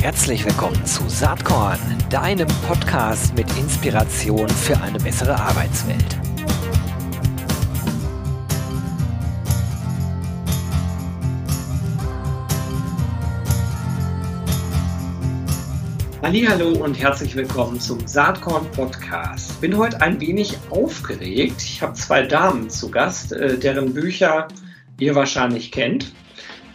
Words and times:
Herzlich 0.00 0.44
willkommen 0.44 0.84
zu 0.86 1.08
Saatkorn, 1.08 1.78
deinem 2.08 2.48
Podcast 2.66 3.34
mit 3.34 3.46
Inspiration 3.58 4.48
für 4.48 4.80
eine 4.80 4.98
bessere 4.98 5.34
Arbeitswelt. 5.34 6.18
Hallo 16.22 16.84
und 16.84 16.94
herzlich 16.94 17.34
willkommen 17.34 17.80
zum 17.80 18.06
Saatkorn 18.06 18.70
Podcast. 18.70 19.60
Bin 19.60 19.76
heute 19.76 20.00
ein 20.00 20.20
wenig 20.20 20.56
aufgeregt. 20.70 21.62
Ich 21.62 21.82
habe 21.82 21.94
zwei 21.94 22.22
Damen 22.22 22.70
zu 22.70 22.90
Gast, 22.90 23.32
äh, 23.32 23.58
deren 23.58 23.92
Bücher 23.92 24.48
ihr 24.98 25.14
wahrscheinlich 25.14 25.72
kennt. 25.72 26.12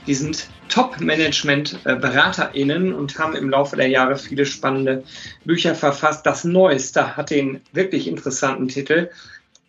Die 0.07 0.13
sind 0.13 0.49
Top-Management-BeraterInnen 0.69 2.93
und 2.93 3.19
haben 3.19 3.35
im 3.35 3.49
Laufe 3.49 3.75
der 3.75 3.87
Jahre 3.87 4.17
viele 4.17 4.45
spannende 4.45 5.03
Bücher 5.43 5.75
verfasst. 5.75 6.25
Das 6.25 6.43
Neueste 6.43 7.17
hat 7.17 7.29
den 7.29 7.61
wirklich 7.71 8.07
interessanten 8.07 8.67
Titel 8.67 9.09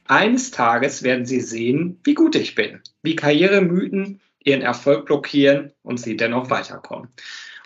Eines 0.06 0.51
Tages 0.51 1.02
werden 1.02 1.27
Sie 1.27 1.40
sehen, 1.40 1.98
wie 2.04 2.14
gut 2.14 2.34
ich 2.34 2.54
bin, 2.54 2.80
wie 3.02 3.16
Karrieremythen 3.16 4.20
ihren 4.45 4.62
Erfolg 4.62 5.06
blockieren 5.06 5.73
und 5.82 6.01
sie 6.01 6.16
dennoch 6.16 6.51
weiterkommen. 6.51 7.09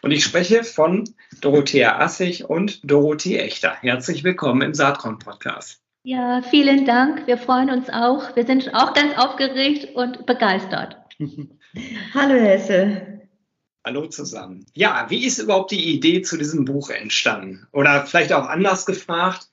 Und 0.02 0.12
ich 0.12 0.24
spreche 0.24 0.64
von 0.64 1.04
Dorothea 1.42 1.98
Assig 1.98 2.48
und 2.48 2.80
Dorothee 2.90 3.38
Echter. 3.38 3.76
Herzlich 3.80 4.24
willkommen 4.24 4.62
im 4.62 4.72
Saatkorn-Podcast. 4.72 5.80
Ja, 6.02 6.40
vielen 6.40 6.86
Dank. 6.86 7.26
Wir 7.26 7.36
freuen 7.36 7.70
uns 7.70 7.90
auch. 7.90 8.34
Wir 8.34 8.46
sind 8.46 8.74
auch 8.74 8.94
ganz 8.94 9.18
aufgeregt 9.18 9.94
und 9.94 10.24
begeistert. 10.24 10.96
Hallo 12.14 12.34
Hesse. 12.34 13.09
Hallo 13.84 14.06
zusammen. 14.06 14.66
Ja, 14.74 15.06
wie 15.08 15.24
ist 15.24 15.38
überhaupt 15.38 15.70
die 15.70 15.94
Idee 15.94 16.20
zu 16.20 16.36
diesem 16.36 16.66
Buch 16.66 16.90
entstanden? 16.90 17.66
Oder 17.72 18.04
vielleicht 18.06 18.32
auch 18.32 18.46
anders 18.46 18.84
gefragt, 18.84 19.48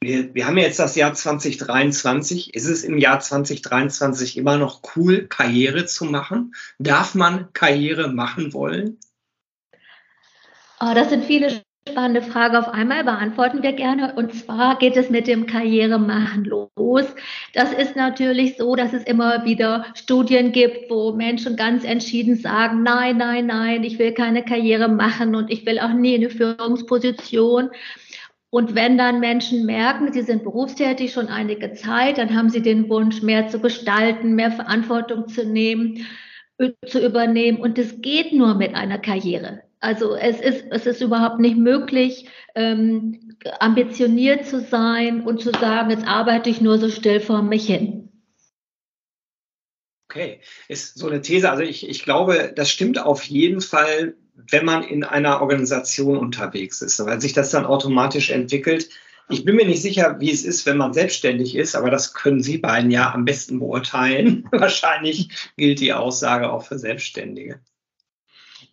wir, 0.00 0.34
wir 0.34 0.46
haben 0.46 0.58
jetzt 0.58 0.80
das 0.80 0.96
Jahr 0.96 1.14
2023. 1.14 2.54
Ist 2.54 2.66
es 2.66 2.82
im 2.82 2.98
Jahr 2.98 3.20
2023 3.20 4.36
immer 4.36 4.58
noch 4.58 4.82
cool, 4.96 5.28
Karriere 5.28 5.86
zu 5.86 6.04
machen? 6.04 6.54
Darf 6.78 7.14
man 7.14 7.52
Karriere 7.52 8.08
machen 8.08 8.52
wollen? 8.52 8.98
Oh, 10.80 10.92
das 10.94 11.10
sind 11.10 11.24
viele 11.24 11.62
spannende 11.88 12.22
Frage 12.22 12.58
auf 12.58 12.68
einmal 12.68 13.04
beantworten 13.04 13.62
wir 13.62 13.72
gerne. 13.72 14.14
Und 14.14 14.34
zwar 14.34 14.78
geht 14.78 14.96
es 14.96 15.10
mit 15.10 15.26
dem 15.26 15.46
Karrieremachen 15.46 16.44
los. 16.44 17.06
Das 17.54 17.72
ist 17.72 17.96
natürlich 17.96 18.56
so, 18.56 18.76
dass 18.76 18.92
es 18.92 19.04
immer 19.04 19.44
wieder 19.44 19.86
Studien 19.94 20.52
gibt, 20.52 20.90
wo 20.90 21.12
Menschen 21.12 21.56
ganz 21.56 21.84
entschieden 21.84 22.36
sagen, 22.36 22.82
nein, 22.82 23.16
nein, 23.16 23.46
nein, 23.46 23.84
ich 23.84 23.98
will 23.98 24.12
keine 24.12 24.44
Karriere 24.44 24.88
machen 24.88 25.34
und 25.34 25.50
ich 25.50 25.66
will 25.66 25.80
auch 25.80 25.92
nie 25.92 26.14
eine 26.14 26.30
Führungsposition. 26.30 27.70
Und 28.50 28.74
wenn 28.74 28.98
dann 28.98 29.18
Menschen 29.18 29.64
merken, 29.64 30.12
sie 30.12 30.22
sind 30.22 30.44
berufstätig 30.44 31.12
schon 31.12 31.28
einige 31.28 31.72
Zeit, 31.72 32.18
dann 32.18 32.36
haben 32.36 32.50
sie 32.50 32.62
den 32.62 32.88
Wunsch, 32.90 33.22
mehr 33.22 33.48
zu 33.48 33.60
gestalten, 33.60 34.34
mehr 34.34 34.52
Verantwortung 34.52 35.26
zu 35.26 35.44
nehmen, 35.46 36.06
zu 36.86 37.04
übernehmen. 37.04 37.60
Und 37.60 37.78
es 37.78 38.02
geht 38.02 38.32
nur 38.32 38.54
mit 38.54 38.74
einer 38.74 38.98
Karriere. 38.98 39.62
Also 39.82 40.14
es 40.14 40.40
ist, 40.40 40.64
es 40.70 40.86
ist 40.86 41.00
überhaupt 41.00 41.40
nicht 41.40 41.56
möglich, 41.56 42.28
ähm, 42.54 43.36
ambitioniert 43.58 44.46
zu 44.46 44.60
sein 44.60 45.22
und 45.22 45.42
zu 45.42 45.50
sagen, 45.50 45.90
jetzt 45.90 46.06
arbeite 46.06 46.48
ich 46.50 46.60
nur 46.60 46.78
so 46.78 46.88
still 46.88 47.18
vor 47.18 47.42
mich 47.42 47.66
hin. 47.66 48.08
Okay, 50.08 50.40
ist 50.68 50.96
so 50.96 51.08
eine 51.08 51.20
These. 51.20 51.50
Also 51.50 51.64
ich, 51.64 51.88
ich 51.88 52.04
glaube, 52.04 52.52
das 52.54 52.70
stimmt 52.70 53.00
auf 53.00 53.24
jeden 53.24 53.60
Fall, 53.60 54.14
wenn 54.34 54.64
man 54.64 54.84
in 54.84 55.02
einer 55.02 55.40
Organisation 55.40 56.16
unterwegs 56.16 56.80
ist, 56.80 57.04
weil 57.04 57.20
sich 57.20 57.32
das 57.32 57.50
dann 57.50 57.66
automatisch 57.66 58.30
entwickelt. 58.30 58.88
Ich 59.30 59.44
bin 59.44 59.56
mir 59.56 59.66
nicht 59.66 59.82
sicher, 59.82 60.20
wie 60.20 60.30
es 60.30 60.44
ist, 60.44 60.64
wenn 60.64 60.76
man 60.76 60.92
selbstständig 60.92 61.56
ist, 61.56 61.74
aber 61.74 61.90
das 61.90 62.14
können 62.14 62.40
Sie 62.40 62.58
beiden 62.58 62.92
ja 62.92 63.12
am 63.12 63.24
besten 63.24 63.58
beurteilen. 63.58 64.46
Wahrscheinlich 64.52 65.30
gilt 65.56 65.80
die 65.80 65.92
Aussage 65.92 66.52
auch 66.52 66.64
für 66.64 66.78
Selbstständige. 66.78 67.60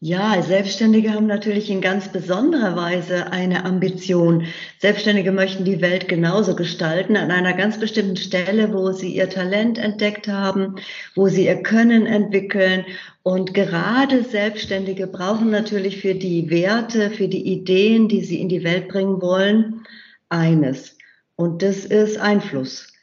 Ja, 0.02 0.42
Selbstständige 0.42 1.14
haben 1.14 1.28
natürlich 1.28 1.70
in 1.70 1.82
ganz 1.82 2.08
besonderer 2.10 2.78
Weise 2.78 3.34
eine 3.34 3.66
Ambition. 3.66 4.46
Selbstständige 4.78 5.34
möchten 5.34 5.66
die 5.66 5.82
Welt 5.82 6.08
genauso 6.08 6.56
gestalten 6.56 7.18
an 7.18 7.32
einer 7.32 7.52
ganz 7.52 7.78
bestimmten 7.82 8.16
Stelle, 8.16 8.74
wo 8.74 8.94
sie 8.94 9.14
ihr 9.14 9.30
Talent 9.30 9.78
entdeckt 9.78 10.30
haben, 10.30 10.78
wo 11.16 11.28
sie 11.28 11.48
ihr 11.48 11.64
Können 11.64 12.06
entwickeln. 12.06 12.86
Und 13.24 13.54
gerade 13.54 14.24
Selbstständige 14.24 15.06
brauchen 15.06 15.52
natürlich 15.52 16.00
für 16.00 16.16
die 16.16 16.50
Werte, 16.50 17.10
für 17.10 17.28
die 17.28 17.46
Ideen, 17.52 18.08
die 18.08 18.22
sie 18.24 18.40
in 18.40 18.48
die 18.48 18.64
Welt 18.64 18.88
bringen 18.88 19.22
wollen, 19.22 19.86
eines. 20.30 20.96
Und 21.36 21.62
das 21.62 21.84
ist 21.84 22.18
Einfluss. 22.18 22.94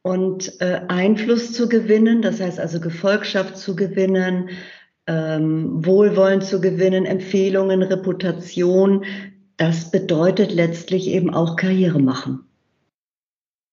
Und 0.00 0.58
äh, 0.62 0.80
Einfluss 0.88 1.52
zu 1.52 1.68
gewinnen, 1.68 2.22
das 2.22 2.40
heißt 2.40 2.60
also 2.60 2.80
Gefolgschaft 2.80 3.58
zu 3.58 3.76
gewinnen, 3.76 4.48
ähm, 5.06 5.84
Wohlwollen 5.84 6.42
zu 6.42 6.60
gewinnen, 6.60 7.06
Empfehlungen, 7.06 7.82
Reputation. 7.82 9.04
Das 9.56 9.90
bedeutet 9.90 10.52
letztlich 10.52 11.08
eben 11.08 11.32
auch 11.32 11.56
Karriere 11.56 12.00
machen. 12.00 12.44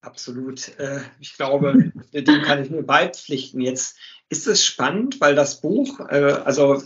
Absolut. 0.01 0.77
Äh, 0.79 0.99
ich 1.19 1.35
glaube, 1.35 1.91
dem 2.13 2.41
kann 2.43 2.61
ich 2.61 2.69
nur 2.69 2.83
beipflichten. 2.83 3.61
Jetzt 3.61 3.97
ist 4.29 4.47
es 4.47 4.63
spannend, 4.63 5.21
weil 5.21 5.35
das 5.35 5.61
Buch, 5.61 5.99
äh, 6.09 6.41
also 6.45 6.83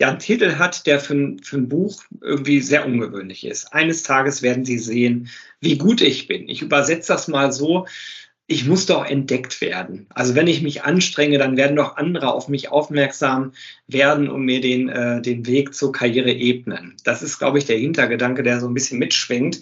ja, 0.00 0.08
einen 0.08 0.18
Titel 0.18 0.56
hat, 0.56 0.86
der 0.86 0.98
für, 0.98 1.36
für 1.42 1.56
ein 1.56 1.68
Buch 1.68 2.02
irgendwie 2.20 2.60
sehr 2.60 2.84
ungewöhnlich 2.84 3.44
ist. 3.46 3.72
Eines 3.72 4.02
Tages 4.02 4.42
werden 4.42 4.64
Sie 4.64 4.78
sehen, 4.78 5.30
wie 5.60 5.78
gut 5.78 6.00
ich 6.00 6.26
bin. 6.26 6.48
Ich 6.48 6.62
übersetze 6.62 7.12
das 7.12 7.28
mal 7.28 7.52
so 7.52 7.86
ich 8.46 8.66
muss 8.66 8.86
doch 8.86 9.06
entdeckt 9.06 9.60
werden. 9.60 10.06
Also 10.10 10.34
wenn 10.34 10.46
ich 10.46 10.62
mich 10.62 10.82
anstrenge, 10.82 11.38
dann 11.38 11.56
werden 11.56 11.76
doch 11.76 11.96
andere 11.96 12.32
auf 12.32 12.48
mich 12.48 12.70
aufmerksam 12.70 13.52
werden 13.86 14.28
und 14.28 14.44
mir 14.44 14.60
den, 14.60 14.88
äh, 14.88 15.22
den 15.22 15.46
Weg 15.46 15.74
zur 15.74 15.92
Karriere 15.92 16.30
ebnen. 16.30 16.96
Das 17.04 17.22
ist, 17.22 17.38
glaube 17.38 17.58
ich, 17.58 17.64
der 17.64 17.78
Hintergedanke, 17.78 18.42
der 18.42 18.60
so 18.60 18.68
ein 18.68 18.74
bisschen 18.74 18.98
mitschwingt. 18.98 19.60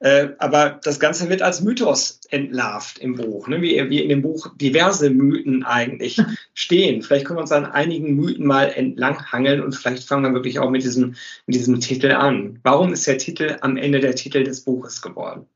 Äh, 0.00 0.30
aber 0.38 0.80
das 0.82 1.00
Ganze 1.00 1.30
wird 1.30 1.40
als 1.40 1.62
Mythos 1.62 2.20
entlarvt 2.28 2.98
im 2.98 3.14
Buch, 3.14 3.48
ne? 3.48 3.62
wie, 3.62 3.88
wie 3.88 4.02
in 4.02 4.10
dem 4.10 4.20
Buch 4.20 4.54
diverse 4.56 5.08
Mythen 5.08 5.62
eigentlich 5.62 6.20
stehen. 6.54 7.00
Vielleicht 7.00 7.24
können 7.24 7.38
wir 7.38 7.42
uns 7.42 7.52
an 7.52 7.64
einigen 7.64 8.14
Mythen 8.14 8.44
mal 8.46 8.66
entlanghangeln 8.66 9.62
und 9.62 9.74
vielleicht 9.74 10.04
fangen 10.04 10.24
wir 10.24 10.34
wirklich 10.34 10.58
auch 10.58 10.68
mit 10.68 10.82
diesem, 10.82 11.14
mit 11.46 11.54
diesem 11.54 11.80
Titel 11.80 12.10
an. 12.10 12.58
Warum 12.62 12.92
ist 12.92 13.06
der 13.06 13.16
Titel 13.18 13.56
am 13.62 13.78
Ende 13.78 14.00
der 14.00 14.16
Titel 14.16 14.44
des 14.44 14.62
Buches 14.62 15.00
geworden? 15.00 15.46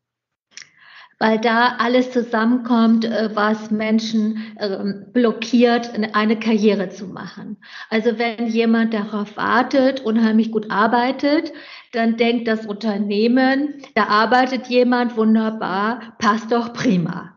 Weil 1.21 1.39
da 1.39 1.77
alles 1.79 2.11
zusammenkommt, 2.11 3.05
äh, 3.05 3.31
was 3.35 3.71
Menschen 3.71 4.43
ähm, 4.59 5.07
blockiert, 5.13 5.93
eine 6.15 6.39
Karriere 6.41 6.89
zu 6.89 7.07
machen. 7.07 7.59
Also 7.91 8.19
wenn 8.19 8.49
jemand 8.49 8.95
darauf 8.95 9.37
wartet, 9.37 10.01
unheimlich 10.01 10.51
gut 10.51 10.71
arbeitet, 10.71 11.53
dann 11.93 12.17
denkt 12.17 12.49
das 12.49 12.67
Unternehmen, 12.67 13.75
da 13.95 14.05
arbeitet 14.07 14.67
jemand 14.69 15.17
wunderbar, 15.17 16.15
passt 16.19 16.51
doch 16.51 16.73
prima 16.73 17.30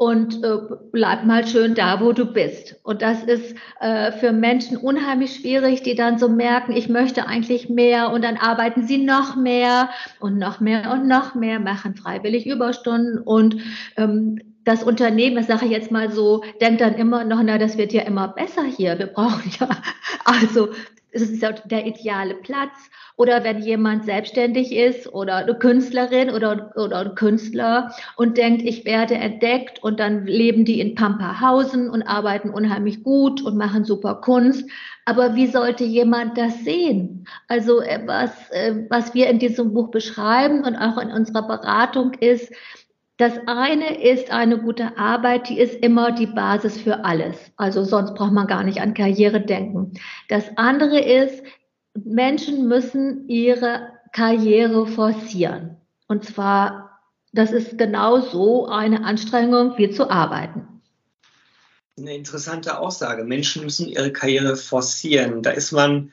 und 0.00 0.42
äh, 0.42 0.56
bleib 0.92 1.26
mal 1.26 1.46
schön 1.46 1.74
da, 1.74 2.00
wo 2.00 2.12
du 2.12 2.24
bist. 2.24 2.76
Und 2.84 3.02
das 3.02 3.22
ist 3.22 3.54
äh, 3.80 4.12
für 4.12 4.32
Menschen 4.32 4.78
unheimlich 4.78 5.34
schwierig, 5.34 5.82
die 5.82 5.94
dann 5.94 6.18
so 6.18 6.30
merken, 6.30 6.72
ich 6.72 6.88
möchte 6.88 7.26
eigentlich 7.26 7.68
mehr 7.68 8.10
und 8.10 8.24
dann 8.24 8.38
arbeiten 8.38 8.86
sie 8.86 8.96
noch 8.96 9.36
mehr 9.36 9.90
und 10.18 10.38
noch 10.38 10.58
mehr 10.58 10.90
und 10.90 11.06
noch 11.06 11.34
mehr, 11.34 11.60
machen 11.60 11.96
freiwillig 11.96 12.46
Überstunden 12.46 13.18
und 13.18 13.58
ähm, 13.98 14.38
das 14.64 14.82
Unternehmen, 14.82 15.36
das 15.36 15.48
sage 15.48 15.66
ich 15.66 15.70
jetzt 15.70 15.90
mal 15.90 16.10
so, 16.10 16.44
denkt 16.62 16.80
dann 16.80 16.94
immer 16.94 17.24
noch, 17.24 17.42
na, 17.44 17.58
das 17.58 17.76
wird 17.76 17.92
ja 17.92 18.00
immer 18.00 18.28
besser 18.28 18.64
hier. 18.64 18.98
Wir 18.98 19.08
brauchen 19.08 19.52
ja, 19.60 19.68
also 20.24 20.70
ist 21.12 21.42
ja 21.42 21.52
der 21.52 21.86
ideale 21.86 22.34
Platz. 22.34 22.90
Oder 23.16 23.44
wenn 23.44 23.60
jemand 23.60 24.04
selbstständig 24.04 24.74
ist 24.74 25.12
oder 25.12 25.36
eine 25.36 25.54
Künstlerin 25.54 26.30
oder, 26.30 26.72
oder 26.76 27.00
ein 27.00 27.14
Künstler 27.14 27.94
und 28.16 28.38
denkt, 28.38 28.62
ich 28.62 28.84
werde 28.84 29.14
entdeckt 29.14 29.82
und 29.82 30.00
dann 30.00 30.24
leben 30.26 30.64
die 30.64 30.80
in 30.80 30.94
Pamperhausen 30.94 31.90
und 31.90 32.02
arbeiten 32.02 32.50
unheimlich 32.50 33.02
gut 33.02 33.42
und 33.42 33.56
machen 33.58 33.84
super 33.84 34.16
Kunst. 34.16 34.70
Aber 35.04 35.34
wie 35.34 35.48
sollte 35.48 35.84
jemand 35.84 36.38
das 36.38 36.64
sehen? 36.64 37.26
Also 37.48 37.80
äh, 37.80 38.00
was, 38.06 38.30
äh, 38.50 38.86
was 38.88 39.12
wir 39.12 39.28
in 39.28 39.38
diesem 39.38 39.74
Buch 39.74 39.90
beschreiben 39.90 40.64
und 40.64 40.76
auch 40.76 40.96
in 40.98 41.10
unserer 41.10 41.46
Beratung 41.46 42.14
ist, 42.14 42.52
das 43.20 43.34
eine 43.46 44.02
ist 44.02 44.30
eine 44.30 44.58
gute 44.58 44.96
Arbeit, 44.96 45.50
die 45.50 45.58
ist 45.58 45.74
immer 45.74 46.10
die 46.10 46.26
Basis 46.26 46.80
für 46.80 47.04
alles. 47.04 47.36
Also 47.56 47.84
sonst 47.84 48.14
braucht 48.14 48.32
man 48.32 48.46
gar 48.46 48.64
nicht 48.64 48.80
an 48.80 48.94
Karriere 48.94 49.42
denken. 49.42 49.92
Das 50.28 50.56
andere 50.56 50.98
ist, 50.98 51.42
Menschen 51.92 52.66
müssen 52.66 53.28
ihre 53.28 53.92
Karriere 54.12 54.86
forcieren. 54.86 55.76
Und 56.08 56.24
zwar, 56.24 56.98
das 57.32 57.52
ist 57.52 57.76
genau 57.76 58.20
so 58.20 58.68
eine 58.68 59.04
Anstrengung 59.04 59.76
wie 59.76 59.90
zu 59.90 60.08
arbeiten. 60.08 60.80
Eine 61.98 62.14
interessante 62.14 62.78
Aussage. 62.78 63.24
Menschen 63.24 63.64
müssen 63.64 63.86
ihre 63.86 64.12
Karriere 64.12 64.56
forcieren. 64.56 65.42
Da 65.42 65.50
ist 65.50 65.72
man, 65.72 66.10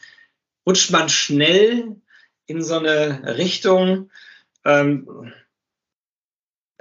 rutscht 0.65 0.92
man 0.92 1.07
schnell 1.07 1.95
in 2.48 2.62
so 2.62 2.75
eine 2.75 3.38
Richtung. 3.38 4.10
Ähm, 4.65 5.31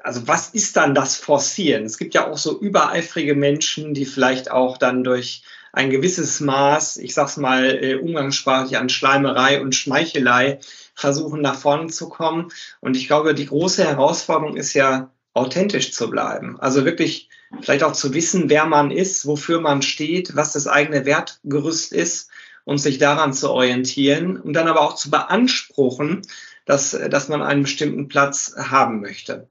also 0.03 0.29
was 0.29 0.51
ist 0.51 0.77
dann 0.77 0.95
das 0.95 1.17
Forcieren? 1.17 1.85
Es 1.85 1.99
gibt 1.99 2.15
ja 2.15 2.31
auch 2.31 2.39
so 2.39 2.59
übereifrige 2.59 3.35
Menschen, 3.35 3.95
die 3.95 4.07
vielleicht 4.07 4.51
auch 4.51 4.79
dann 4.79 5.05
durch 5.05 5.43
ein 5.73 5.91
gewisses 5.91 6.41
Maß, 6.41 6.97
ich 6.99 7.15
sag's 7.15 7.37
mal 7.37 7.83
äh, 7.83 7.95
umgangssprachlich, 7.97 8.79
an 8.79 8.89
Schleimerei 8.89 9.61
und 9.61 9.75
Schmeichelei 9.75 10.61
versuchen 10.95 11.43
nach 11.43 11.59
vorne 11.59 11.89
zu 11.89 12.09
kommen. 12.09 12.51
Und 12.81 12.97
ich 12.97 13.07
glaube, 13.09 13.35
die 13.35 13.47
große 13.47 13.85
Herausforderung 13.85 14.57
ist 14.57 14.73
ja, 14.75 15.11
authentisch 15.37 15.93
zu 15.93 16.09
bleiben. 16.09 16.59
Also 16.59 16.85
wirklich 16.85 17.29
vielleicht 17.61 17.83
auch 17.83 17.93
zu 17.93 18.15
wissen, 18.15 18.49
wer 18.49 18.65
man 18.65 18.91
ist, 18.91 19.27
wofür 19.27 19.61
man 19.61 19.83
steht, 19.83 20.35
was 20.35 20.55
das 20.55 20.67
eigene 20.67 21.05
Wertgerüst 21.05 21.93
ist 21.93 22.31
und 22.65 22.79
sich 22.79 22.99
daran 22.99 23.35
zu 23.35 23.51
orientieren 23.51 24.39
und 24.39 24.55
dann 24.55 24.67
aber 24.67 24.81
auch 24.81 24.95
zu 24.95 25.11
beanspruchen, 25.11 26.23
dass, 26.65 26.99
dass 27.11 27.29
man 27.29 27.43
einen 27.43 27.63
bestimmten 27.63 28.09
Platz 28.09 28.55
haben 28.57 29.01
möchte. 29.01 29.47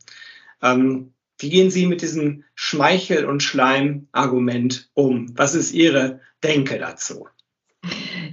Ähm, 0.66 1.14
wie 1.38 1.50
gehen 1.50 1.70
Sie 1.70 1.86
mit 1.86 2.02
diesem 2.02 2.44
Schmeichel- 2.56 3.26
und 3.26 3.44
Schleim-Argument 3.44 4.90
um? 4.94 5.38
Was 5.38 5.54
ist 5.54 5.74
Ihre 5.74 6.22
Denke 6.44 6.80
dazu? 6.80 7.28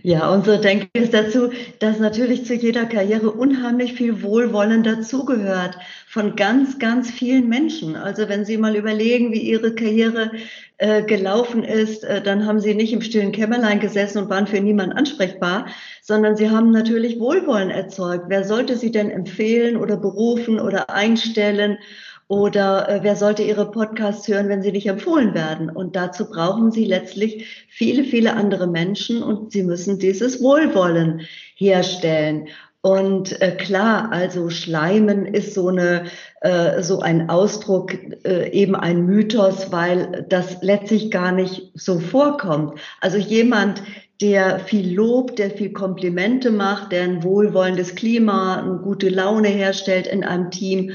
Ja, 0.04 0.30
unsere 0.30 0.60
Denke 0.60 0.88
ist 0.94 1.14
dazu, 1.14 1.50
dass 1.78 2.00
natürlich 2.00 2.44
zu 2.44 2.54
jeder 2.54 2.86
Karriere 2.86 3.30
unheimlich 3.30 3.92
viel 3.92 4.22
Wohlwollen 4.22 4.82
dazugehört 4.82 5.76
von 6.08 6.34
ganz, 6.34 6.78
ganz 6.78 7.10
vielen 7.10 7.48
Menschen. 7.48 7.94
Also 7.94 8.28
wenn 8.28 8.44
Sie 8.44 8.56
mal 8.56 8.74
überlegen, 8.74 9.32
wie 9.32 9.42
Ihre 9.42 9.74
Karriere 9.74 10.32
äh, 10.78 11.04
gelaufen 11.04 11.62
ist, 11.62 12.02
äh, 12.02 12.20
dann 12.20 12.46
haben 12.46 12.60
Sie 12.60 12.74
nicht 12.74 12.92
im 12.92 13.02
stillen 13.02 13.30
Kämmerlein 13.30 13.78
gesessen 13.78 14.18
und 14.18 14.30
waren 14.30 14.48
für 14.48 14.60
niemanden 14.60 14.96
ansprechbar, 14.96 15.66
sondern 16.02 16.36
Sie 16.36 16.50
haben 16.50 16.72
natürlich 16.72 17.20
Wohlwollen 17.20 17.70
erzeugt. 17.70 18.24
Wer 18.28 18.42
sollte 18.44 18.76
Sie 18.76 18.90
denn 18.90 19.10
empfehlen 19.10 19.76
oder 19.76 19.96
berufen 19.96 20.58
oder 20.58 20.90
einstellen? 20.90 21.78
Oder 22.28 22.88
äh, 22.88 23.00
wer 23.02 23.16
sollte 23.16 23.42
Ihre 23.42 23.70
Podcasts 23.70 24.26
hören, 24.28 24.48
wenn 24.48 24.62
sie 24.62 24.72
nicht 24.72 24.86
empfohlen 24.86 25.34
werden? 25.34 25.68
Und 25.68 25.96
dazu 25.96 26.30
brauchen 26.30 26.70
Sie 26.70 26.84
letztlich 26.84 27.66
viele, 27.68 28.04
viele 28.04 28.34
andere 28.34 28.66
Menschen 28.66 29.22
und 29.22 29.52
Sie 29.52 29.62
müssen 29.62 29.98
dieses 29.98 30.42
Wohlwollen 30.42 31.22
herstellen. 31.56 32.48
Und 32.80 33.40
äh, 33.40 33.52
klar, 33.52 34.10
also 34.10 34.50
Schleimen 34.50 35.24
ist 35.24 35.54
so 35.54 35.68
eine 35.68 36.06
äh, 36.40 36.82
so 36.82 36.98
ein 36.98 37.30
Ausdruck, 37.30 37.94
äh, 38.24 38.50
eben 38.50 38.74
ein 38.74 39.06
Mythos, 39.06 39.70
weil 39.70 40.26
das 40.28 40.60
letztlich 40.62 41.12
gar 41.12 41.30
nicht 41.30 41.70
so 41.74 42.00
vorkommt. 42.00 42.80
Also 43.00 43.18
jemand, 43.18 43.80
der 44.20 44.58
viel 44.58 44.92
Lob, 44.92 45.36
der 45.36 45.50
viel 45.50 45.72
Komplimente 45.72 46.50
macht, 46.50 46.90
der 46.90 47.04
ein 47.04 47.22
wohlwollendes 47.22 47.94
Klima, 47.94 48.60
eine 48.60 48.78
gute 48.78 49.08
Laune 49.08 49.48
herstellt 49.48 50.08
in 50.08 50.24
einem 50.24 50.50
Team, 50.50 50.92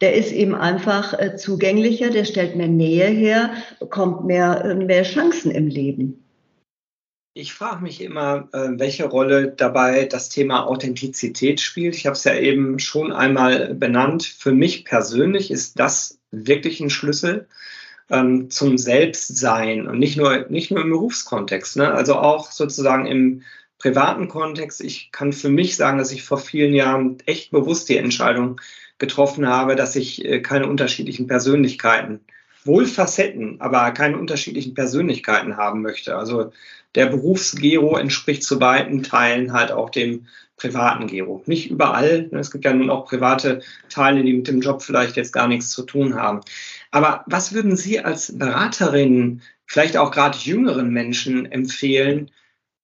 der 0.00 0.14
ist 0.14 0.32
eben 0.32 0.54
einfach 0.54 1.18
äh, 1.18 1.36
zugänglicher, 1.36 2.10
der 2.10 2.24
stellt 2.24 2.56
mehr 2.56 2.68
Nähe 2.68 3.08
her, 3.08 3.50
bekommt 3.80 4.24
mehr, 4.24 4.64
äh, 4.64 4.74
mehr 4.74 5.02
Chancen 5.02 5.50
im 5.50 5.66
Leben. 5.66 6.24
Ich 7.34 7.52
frage 7.52 7.82
mich 7.82 8.00
immer, 8.00 8.48
äh, 8.52 8.70
welche 8.78 9.06
Rolle 9.06 9.52
dabei 9.56 10.06
das 10.06 10.28
Thema 10.28 10.66
Authentizität 10.66 11.60
spielt. 11.60 11.94
Ich 11.94 12.06
habe 12.06 12.14
es 12.14 12.24
ja 12.24 12.34
eben 12.34 12.78
schon 12.80 13.12
einmal 13.12 13.74
benannt. 13.74 14.24
Für 14.24 14.52
mich 14.52 14.84
persönlich 14.84 15.50
ist 15.50 15.78
das 15.78 16.18
wirklich 16.30 16.80
ein 16.80 16.90
Schlüssel 16.90 17.46
ähm, 18.10 18.50
zum 18.50 18.78
Selbstsein 18.78 19.86
und 19.86 19.98
nicht 19.98 20.16
nur, 20.16 20.46
nicht 20.48 20.70
nur 20.70 20.82
im 20.82 20.90
Berufskontext, 20.90 21.76
ne? 21.76 21.92
also 21.92 22.16
auch 22.16 22.50
sozusagen 22.50 23.06
im 23.06 23.42
privaten 23.78 24.28
Kontext. 24.28 24.80
Ich 24.80 25.12
kann 25.12 25.32
für 25.32 25.48
mich 25.48 25.76
sagen, 25.76 25.98
dass 25.98 26.12
ich 26.12 26.24
vor 26.24 26.38
vielen 26.38 26.74
Jahren 26.74 27.18
echt 27.26 27.50
bewusst 27.50 27.88
die 27.88 27.98
Entscheidung 27.98 28.60
getroffen 28.98 29.48
habe, 29.48 29.76
dass 29.76 29.96
ich 29.96 30.24
äh, 30.24 30.40
keine 30.40 30.68
unterschiedlichen 30.68 31.26
Persönlichkeiten, 31.26 32.20
wohl 32.64 32.86
Facetten, 32.86 33.60
aber 33.60 33.90
keine 33.92 34.18
unterschiedlichen 34.18 34.74
Persönlichkeiten 34.74 35.56
haben 35.56 35.82
möchte. 35.82 36.16
Also 36.16 36.52
der 36.94 37.06
Berufsgero 37.06 37.96
entspricht 37.96 38.42
zu 38.42 38.58
beiden 38.58 39.02
Teilen 39.02 39.52
halt 39.52 39.72
auch 39.72 39.90
dem 39.90 40.26
privaten 40.56 41.06
Gero. 41.06 41.42
Nicht 41.46 41.70
überall. 41.70 42.28
Es 42.32 42.50
gibt 42.50 42.64
ja 42.64 42.74
nun 42.74 42.90
auch 42.90 43.06
private 43.06 43.62
Teile, 43.88 44.22
die 44.22 44.34
mit 44.34 44.48
dem 44.48 44.60
Job 44.60 44.82
vielleicht 44.82 45.16
jetzt 45.16 45.32
gar 45.32 45.48
nichts 45.48 45.70
zu 45.70 45.84
tun 45.84 46.16
haben. 46.16 46.40
Aber 46.90 47.24
was 47.26 47.52
würden 47.52 47.76
Sie 47.76 48.00
als 48.00 48.36
Beraterin, 48.36 49.42
vielleicht 49.66 49.96
auch 49.96 50.10
gerade 50.10 50.36
jüngeren 50.38 50.90
Menschen 50.90 51.50
empfehlen, 51.50 52.30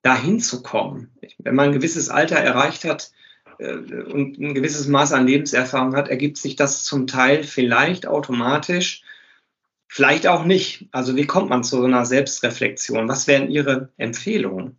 dahin 0.02 0.40
zu 0.40 0.62
kommen? 0.62 1.10
Wenn 1.38 1.54
man 1.54 1.66
ein 1.66 1.72
gewisses 1.72 2.08
Alter 2.08 2.36
erreicht 2.36 2.84
hat, 2.84 3.10
und 3.58 4.38
ein 4.38 4.54
gewisses 4.54 4.88
Maß 4.88 5.12
an 5.12 5.26
Lebenserfahrung 5.26 5.94
hat, 5.96 6.08
ergibt 6.08 6.36
sich 6.36 6.56
das 6.56 6.84
zum 6.84 7.06
Teil 7.06 7.42
vielleicht 7.42 8.06
automatisch, 8.06 9.02
vielleicht 9.88 10.26
auch 10.26 10.44
nicht. 10.44 10.88
Also 10.92 11.16
wie 11.16 11.26
kommt 11.26 11.50
man 11.50 11.64
zu 11.64 11.76
so 11.78 11.84
einer 11.84 12.04
Selbstreflexion? 12.04 13.08
Was 13.08 13.26
wären 13.26 13.50
Ihre 13.50 13.90
Empfehlungen? 13.96 14.76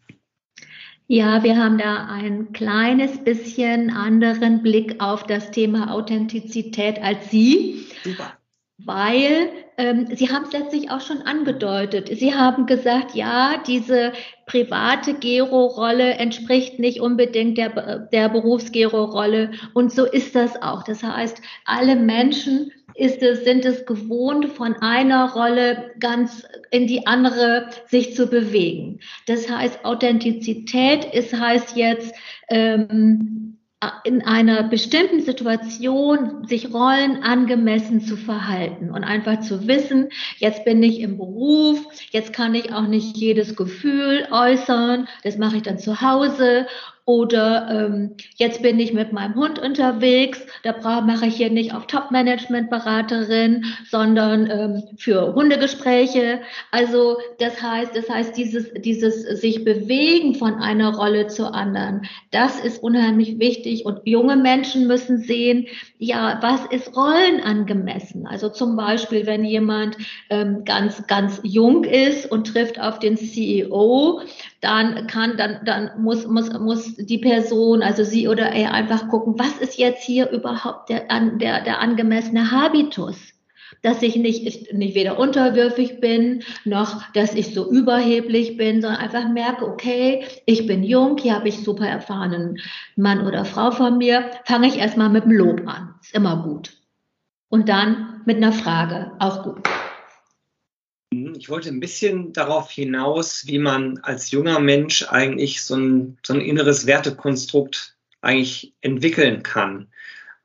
Ja, 1.07 1.43
wir 1.43 1.57
haben 1.57 1.77
da 1.77 2.07
ein 2.07 2.51
kleines 2.51 3.23
bisschen 3.23 3.91
anderen 3.91 4.63
Blick 4.63 4.95
auf 4.99 5.23
das 5.23 5.51
Thema 5.51 5.91
Authentizität 5.91 7.01
als 7.01 7.29
Sie. 7.29 7.85
Super. 8.03 8.33
Weil 8.77 9.49
ähm, 9.77 10.07
Sie 10.13 10.29
haben 10.29 10.43
es 10.43 10.51
letztlich 10.51 10.91
auch 10.91 10.99
schon 10.99 11.21
angedeutet. 11.21 12.09
Sie 12.09 12.33
haben 12.33 12.65
gesagt, 12.65 13.15
ja, 13.15 13.61
diese 13.65 14.11
private 14.47 15.13
Gero-Rolle 15.13 16.15
entspricht 16.15 16.77
nicht 16.79 16.99
unbedingt 16.99 17.57
der, 17.57 17.99
der 18.11 18.29
Berufsgero-Rolle. 18.29 19.51
Und 19.73 19.93
so 19.93 20.05
ist 20.05 20.35
das 20.35 20.61
auch. 20.61 20.83
Das 20.83 21.03
heißt, 21.03 21.41
alle 21.63 21.95
Menschen 21.95 22.71
ist 22.95 23.21
es, 23.21 23.43
sind 23.43 23.65
es 23.65 23.85
gewohnt, 23.85 24.45
von 24.49 24.75
einer 24.75 25.31
Rolle 25.33 25.91
ganz 25.99 26.47
in 26.71 26.87
die 26.87 27.07
andere 27.07 27.69
sich 27.87 28.15
zu 28.15 28.27
bewegen. 28.27 28.99
Das 29.27 29.49
heißt, 29.49 29.83
Authentizität 29.83 31.05
ist, 31.13 31.33
heißt 31.33 31.75
jetzt, 31.75 32.13
ähm, 32.49 33.44
in 34.03 34.21
einer 34.21 34.63
bestimmten 34.63 35.21
Situation 35.21 36.47
sich 36.47 36.73
Rollen 36.73 37.23
angemessen 37.23 38.01
zu 38.01 38.17
verhalten 38.17 38.89
und 38.89 39.03
einfach 39.03 39.41
zu 39.41 39.67
wissen, 39.67 40.09
jetzt 40.37 40.63
bin 40.65 40.81
ich 40.81 40.99
im 40.99 41.17
Beruf, 41.17 41.85
jetzt 42.11 42.33
kann 42.33 42.55
ich 42.55 42.73
auch 42.73 42.87
nicht 42.87 43.17
jedes 43.17 43.55
Gefühl 43.55 44.27
äußern, 44.31 45.07
das 45.23 45.37
mache 45.37 45.57
ich 45.57 45.63
dann 45.63 45.77
zu 45.77 46.01
Hause 46.01 46.67
oder 47.05 47.67
ähm, 47.69 48.15
jetzt 48.35 48.63
bin 48.63 48.79
ich 48.79 48.91
mit 48.91 49.13
meinem 49.13 49.35
Hund 49.35 49.59
unterwegs, 49.59 50.41
da 50.63 51.01
mache 51.01 51.27
ich 51.27 51.35
hier 51.35 51.51
nicht 51.51 51.73
auf 51.73 51.85
Top-Management-Beraterin, 51.85 53.63
sondern 53.87 54.49
ähm, 54.49 54.83
für 54.97 55.35
Hundegespräche. 55.35 56.41
Also 56.71 57.17
das 57.37 57.61
heißt, 57.61 57.95
das 57.95 58.09
heißt, 58.09 58.35
dieses, 58.35 58.73
dieses 58.73 59.21
sich 59.39 59.63
bewegen 59.63 60.33
von 60.33 60.55
einer 60.55 60.95
Rolle 60.95 61.27
zur 61.27 61.53
anderen, 61.53 62.07
das 62.31 62.59
ist 62.59 62.81
unheimlich 62.81 63.37
wichtig. 63.37 63.85
Und 63.85 63.99
junge 64.05 64.35
Menschen 64.35 64.87
müssen 64.87 65.19
sehen, 65.19 65.67
ja, 65.99 66.39
was 66.41 66.65
ist 66.71 66.97
Rollen 66.97 67.39
angemessen? 67.41 68.25
Also 68.25 68.49
zum 68.49 68.75
Beispiel, 68.75 69.27
wenn 69.27 69.45
jemand 69.45 69.95
ähm, 70.31 70.65
ganz, 70.65 71.05
ganz 71.05 71.39
jung 71.43 71.83
ist 71.83 72.31
und 72.31 72.47
trifft 72.47 72.79
auf 72.79 72.97
den 72.97 73.15
CEO, 73.15 74.21
dann 74.65 75.05
kann, 75.05 75.37
dann, 75.37 75.59
dann 75.63 75.91
muss, 75.99 76.25
muss, 76.25 76.51
muss 76.57 76.95
die 76.95 77.19
Person, 77.19 77.83
also 77.83 78.03
sie 78.03 78.27
oder 78.27 78.47
er 78.47 78.73
einfach 78.73 79.07
gucken, 79.09 79.35
was 79.37 79.57
ist 79.59 79.77
jetzt 79.77 80.03
hier 80.03 80.31
überhaupt 80.31 80.89
der, 80.89 81.05
der, 81.37 81.61
der 81.63 81.79
angemessene 81.79 82.51
Habitus? 82.51 83.15
Dass 83.83 84.01
ich 84.01 84.15
nicht, 84.15 84.73
nicht 84.73 84.95
weder 84.95 85.19
unterwürfig 85.19 85.99
bin, 85.99 86.43
noch 86.63 87.03
dass 87.13 87.35
ich 87.35 87.53
so 87.53 87.69
überheblich 87.69 88.57
bin, 88.57 88.81
sondern 88.81 88.99
einfach 88.99 89.29
merke, 89.29 89.67
okay, 89.67 90.25
ich 90.47 90.65
bin 90.65 90.83
jung, 90.83 91.17
hier 91.17 91.35
habe 91.35 91.49
ich 91.49 91.63
super 91.63 91.87
erfahrenen 91.87 92.57
Mann 92.95 93.27
oder 93.27 93.45
Frau 93.45 93.69
von 93.69 93.99
mir, 93.99 94.31
fange 94.45 94.67
ich 94.67 94.77
erstmal 94.77 95.09
mit 95.09 95.25
dem 95.25 95.33
Lob 95.33 95.61
an. 95.67 95.93
Ist 96.01 96.15
immer 96.15 96.41
gut. 96.41 96.73
Und 97.49 97.69
dann 97.69 98.21
mit 98.25 98.37
einer 98.37 98.53
Frage, 98.53 99.11
auch 99.19 99.43
gut. 99.43 99.59
Ich 101.37 101.49
wollte 101.49 101.69
ein 101.69 101.79
bisschen 101.79 102.33
darauf 102.33 102.71
hinaus, 102.71 103.45
wie 103.47 103.59
man 103.59 103.99
als 103.99 104.31
junger 104.31 104.59
Mensch 104.59 105.05
eigentlich 105.09 105.63
so 105.63 105.75
ein, 105.75 106.17
so 106.25 106.33
ein 106.33 106.41
inneres 106.41 106.85
Wertekonstrukt 106.85 107.95
eigentlich 108.21 108.73
entwickeln 108.81 109.43
kann. 109.43 109.87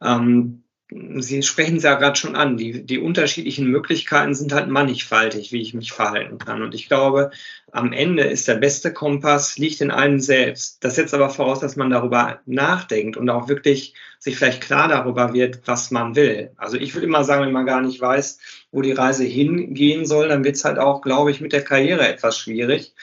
Ähm, 0.03 0.60
Sie 0.91 1.43
sprechen 1.43 1.77
es 1.77 1.85
ja 1.85 1.95
gerade 1.95 2.19
schon 2.19 2.35
an, 2.35 2.57
die, 2.57 2.85
die 2.85 2.99
unterschiedlichen 2.99 3.67
Möglichkeiten 3.67 4.35
sind 4.35 4.53
halt 4.53 4.69
mannigfaltig, 4.69 5.53
wie 5.53 5.63
ich 5.63 5.73
mich 5.73 5.93
verhalten 5.93 6.39
kann. 6.39 6.63
Und 6.63 6.75
ich 6.75 6.89
glaube, 6.89 7.31
am 7.71 7.93
Ende 7.93 8.25
ist 8.25 8.49
der 8.49 8.57
beste 8.57 8.93
Kompass, 8.93 9.57
liegt 9.57 9.81
in 9.81 9.93
einem 9.93 10.19
selbst. 10.19 10.83
Das 10.83 10.97
setzt 10.97 11.15
aber 11.15 11.31
voraus, 11.31 11.61
dass 11.61 11.77
man 11.77 11.91
darüber 11.91 12.41
nachdenkt 12.45 13.17
und 13.17 13.31
auch 13.31 13.49
wirklich 13.49 13.95
sich 14.19 14.37
vielleicht 14.37 14.63
klar 14.63 14.89
darüber 14.89 15.33
wird, 15.33 15.61
was 15.67 15.93
man 15.93 16.17
will. 16.17 16.51
Also 16.57 16.77
ich 16.77 16.95
würde 16.95 17.07
immer 17.07 17.23
sagen, 17.23 17.45
wenn 17.45 17.53
man 17.53 17.67
gar 17.67 17.83
nicht 17.83 18.01
weiß, 18.01 18.39
wo 18.73 18.83
die 18.83 18.93
Reise 18.93 19.25
hingehen 19.25 20.07
soll, 20.07 20.29
dann 20.29 20.43
wird 20.43 20.57
es 20.57 20.65
halt 20.65 20.79
auch, 20.79 21.03
glaube 21.03 21.31
ich, 21.31 21.41
mit 21.41 21.53
der 21.53 21.63
Karriere 21.63 22.09
etwas 22.09 22.37
schwierig, 22.37 22.95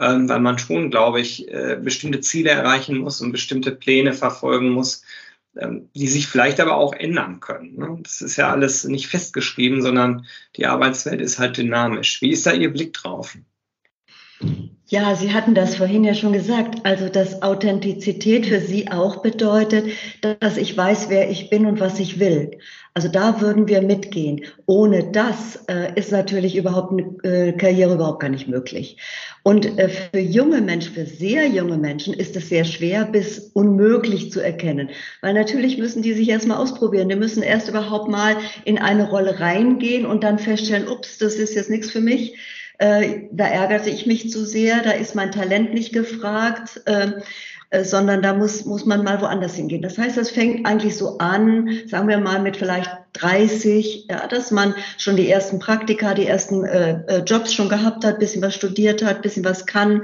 ähm, 0.00 0.28
weil 0.28 0.40
man 0.40 0.58
schon, 0.58 0.90
glaube 0.90 1.20
ich, 1.20 1.46
äh, 1.48 1.78
bestimmte 1.80 2.20
Ziele 2.20 2.50
erreichen 2.50 2.96
muss 2.96 3.20
und 3.20 3.32
bestimmte 3.32 3.72
Pläne 3.72 4.14
verfolgen 4.14 4.70
muss, 4.70 5.04
die 5.56 6.08
sich 6.08 6.26
vielleicht 6.26 6.60
aber 6.60 6.76
auch 6.76 6.92
ändern 6.92 7.40
können. 7.40 7.76
Ne? 7.76 7.98
Das 8.02 8.20
ist 8.20 8.36
ja 8.36 8.50
alles 8.50 8.84
nicht 8.84 9.06
festgeschrieben, 9.06 9.82
sondern 9.82 10.26
die 10.56 10.66
Arbeitswelt 10.66 11.20
ist 11.20 11.38
halt 11.38 11.56
dynamisch. 11.56 12.20
Wie 12.22 12.30
ist 12.30 12.46
da 12.46 12.52
Ihr 12.52 12.72
Blick 12.72 12.92
drauf? 12.92 13.36
Ja, 14.88 15.14
Sie 15.14 15.32
hatten 15.32 15.54
das 15.54 15.76
vorhin 15.76 16.04
ja 16.04 16.12
schon 16.12 16.34
gesagt. 16.34 16.84
Also, 16.84 17.08
dass 17.08 17.42
Authentizität 17.42 18.46
für 18.46 18.60
Sie 18.60 18.90
auch 18.90 19.22
bedeutet, 19.22 19.86
dass 20.40 20.58
ich 20.58 20.76
weiß, 20.76 21.08
wer 21.08 21.30
ich 21.30 21.48
bin 21.48 21.64
und 21.64 21.80
was 21.80 21.98
ich 22.00 22.20
will. 22.20 22.58
Also 22.92 23.08
da 23.08 23.40
würden 23.40 23.66
wir 23.66 23.80
mitgehen. 23.80 24.44
Ohne 24.66 25.10
das 25.10 25.64
äh, 25.68 25.98
ist 25.98 26.12
natürlich 26.12 26.54
überhaupt 26.54 26.92
eine 26.92 27.48
äh, 27.48 27.52
Karriere 27.52 27.94
überhaupt 27.94 28.20
gar 28.20 28.28
nicht 28.28 28.46
möglich. 28.46 28.98
Und 29.42 29.78
äh, 29.78 29.88
für 29.88 30.20
junge 30.20 30.60
Menschen, 30.60 30.92
für 30.94 31.06
sehr 31.06 31.48
junge 31.48 31.78
Menschen 31.78 32.14
ist 32.14 32.36
es 32.36 32.50
sehr 32.50 32.64
schwer 32.64 33.06
bis 33.06 33.50
unmöglich 33.54 34.30
zu 34.30 34.40
erkennen. 34.40 34.90
Weil 35.22 35.34
natürlich 35.34 35.76
müssen 35.78 36.02
die 36.02 36.12
sich 36.12 36.28
erstmal 36.28 36.58
ausprobieren. 36.58 37.08
Die 37.08 37.16
müssen 37.16 37.42
erst 37.42 37.68
überhaupt 37.68 38.08
mal 38.08 38.36
in 38.64 38.78
eine 38.78 39.08
Rolle 39.08 39.40
reingehen 39.40 40.06
und 40.06 40.22
dann 40.22 40.38
feststellen, 40.38 40.86
ups, 40.86 41.18
das 41.18 41.34
ist 41.34 41.54
jetzt 41.54 41.70
nichts 41.70 41.90
für 41.90 42.00
mich. 42.00 42.34
Äh, 42.78 43.28
da 43.30 43.46
ärgerte 43.46 43.90
ich 43.90 44.06
mich 44.06 44.30
zu 44.30 44.44
sehr, 44.44 44.82
da 44.82 44.90
ist 44.90 45.14
mein 45.14 45.32
Talent 45.32 45.74
nicht 45.74 45.92
gefragt. 45.92 46.82
Äh, 46.86 47.12
äh, 47.74 47.84
sondern 47.84 48.22
da 48.22 48.34
muss, 48.34 48.64
muss 48.66 48.84
man 48.84 49.02
mal 49.02 49.20
woanders 49.20 49.56
hingehen. 49.56 49.82
Das 49.82 49.98
heißt, 49.98 50.16
das 50.16 50.30
fängt 50.30 50.64
eigentlich 50.64 50.96
so 50.96 51.18
an, 51.18 51.68
sagen 51.88 52.06
wir 52.08 52.18
mal 52.18 52.40
mit 52.40 52.56
vielleicht 52.56 52.90
30, 53.14 54.06
ja, 54.08 54.28
dass 54.28 54.52
man 54.52 54.74
schon 54.96 55.16
die 55.16 55.28
ersten 55.28 55.58
Praktika, 55.58 56.14
die 56.14 56.26
ersten 56.26 56.64
äh, 56.64 57.24
Jobs 57.24 57.52
schon 57.52 57.68
gehabt 57.68 58.04
hat, 58.04 58.20
bisschen 58.20 58.42
was 58.42 58.54
studiert 58.54 59.04
hat, 59.04 59.22
bisschen 59.22 59.44
was 59.44 59.66
kann. 59.66 60.02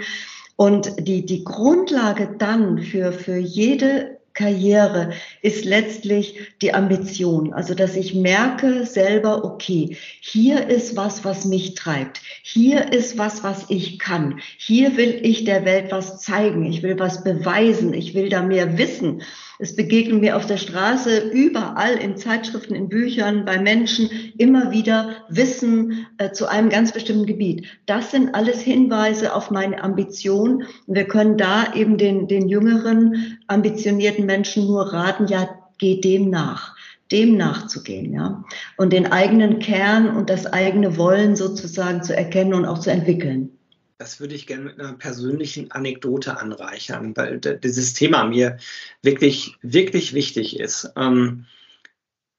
Und 0.56 1.06
die, 1.06 1.24
die 1.24 1.44
Grundlage 1.44 2.34
dann 2.38 2.78
für, 2.82 3.12
für 3.12 3.36
jede 3.36 4.19
Karriere 4.32 5.12
ist 5.42 5.64
letztlich 5.64 6.52
die 6.62 6.72
Ambition. 6.72 7.52
Also, 7.52 7.74
dass 7.74 7.96
ich 7.96 8.14
merke 8.14 8.86
selber, 8.86 9.44
okay, 9.44 9.96
hier 10.20 10.68
ist 10.68 10.96
was, 10.96 11.24
was 11.24 11.44
mich 11.44 11.74
treibt. 11.74 12.20
Hier 12.42 12.92
ist 12.92 13.18
was, 13.18 13.42
was 13.42 13.66
ich 13.68 13.98
kann. 13.98 14.40
Hier 14.56 14.96
will 14.96 15.18
ich 15.22 15.44
der 15.44 15.64
Welt 15.64 15.90
was 15.90 16.20
zeigen. 16.20 16.64
Ich 16.64 16.82
will 16.82 16.98
was 16.98 17.24
beweisen. 17.24 17.92
Ich 17.92 18.14
will 18.14 18.28
da 18.28 18.42
mehr 18.42 18.78
wissen. 18.78 19.22
Es 19.62 19.76
begegnen 19.76 20.20
mir 20.20 20.38
auf 20.38 20.46
der 20.46 20.56
Straße, 20.56 21.18
überall 21.32 21.96
in 21.96 22.16
Zeitschriften, 22.16 22.74
in 22.74 22.88
Büchern, 22.88 23.44
bei 23.44 23.58
Menschen 23.58 24.08
immer 24.38 24.70
wieder 24.70 25.16
Wissen 25.28 26.06
äh, 26.16 26.32
zu 26.32 26.46
einem 26.46 26.70
ganz 26.70 26.92
bestimmten 26.92 27.26
Gebiet. 27.26 27.66
Das 27.84 28.10
sind 28.10 28.34
alles 28.34 28.62
Hinweise 28.62 29.34
auf 29.34 29.50
meine 29.50 29.84
Ambition. 29.84 30.64
Und 30.86 30.94
wir 30.94 31.04
können 31.04 31.36
da 31.36 31.74
eben 31.74 31.98
den, 31.98 32.26
den 32.26 32.48
jüngeren, 32.48 33.38
ambitionierten 33.48 34.24
Menschen 34.24 34.66
nur 34.66 34.94
raten, 34.94 35.26
ja, 35.26 35.46
geh 35.76 36.00
dem 36.00 36.30
nach 36.30 36.74
dem 37.12 37.36
nachzugehen, 37.36 38.12
ja, 38.12 38.44
und 38.76 38.92
den 38.92 39.10
eigenen 39.10 39.58
Kern 39.58 40.16
und 40.16 40.30
das 40.30 40.46
eigene 40.46 40.96
Wollen 40.96 41.34
sozusagen 41.34 42.02
zu 42.02 42.16
erkennen 42.16 42.54
und 42.54 42.66
auch 42.66 42.78
zu 42.78 42.90
entwickeln. 42.90 43.58
Das 44.00 44.18
würde 44.18 44.34
ich 44.34 44.46
gerne 44.46 44.64
mit 44.64 44.80
einer 44.80 44.94
persönlichen 44.94 45.72
Anekdote 45.72 46.38
anreichern, 46.38 47.14
weil 47.18 47.38
dieses 47.38 47.92
Thema 47.92 48.24
mir 48.24 48.56
wirklich, 49.02 49.58
wirklich 49.60 50.14
wichtig 50.14 50.58
ist. 50.58 50.90
Ähm, 50.96 51.44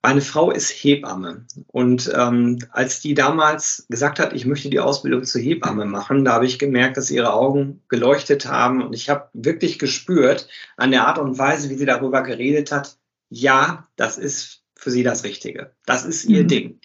meine 0.02 0.22
Frau 0.22 0.50
ist 0.50 0.70
Hebamme 0.70 1.46
und 1.68 2.10
ähm, 2.12 2.58
als 2.72 3.00
die 3.00 3.14
damals 3.14 3.86
gesagt 3.88 4.18
hat, 4.18 4.32
ich 4.32 4.44
möchte 4.44 4.70
die 4.70 4.80
Ausbildung 4.80 5.22
zur 5.22 5.40
Hebamme 5.40 5.84
machen, 5.84 6.24
da 6.24 6.32
habe 6.32 6.46
ich 6.46 6.58
gemerkt, 6.58 6.96
dass 6.96 7.12
ihre 7.12 7.32
Augen 7.32 7.80
geleuchtet 7.86 8.46
haben 8.46 8.82
und 8.82 8.92
ich 8.92 9.08
habe 9.08 9.28
wirklich 9.32 9.78
gespürt 9.78 10.48
an 10.76 10.90
der 10.90 11.06
Art 11.06 11.20
und 11.20 11.38
Weise, 11.38 11.70
wie 11.70 11.76
sie 11.76 11.86
darüber 11.86 12.24
geredet 12.24 12.72
hat, 12.72 12.96
ja, 13.28 13.86
das 13.94 14.18
ist 14.18 14.64
für 14.74 14.90
sie 14.90 15.04
das 15.04 15.22
Richtige. 15.22 15.76
Das 15.86 16.04
ist 16.04 16.24
ihr 16.24 16.42
mhm. 16.42 16.48
Ding. 16.48 16.80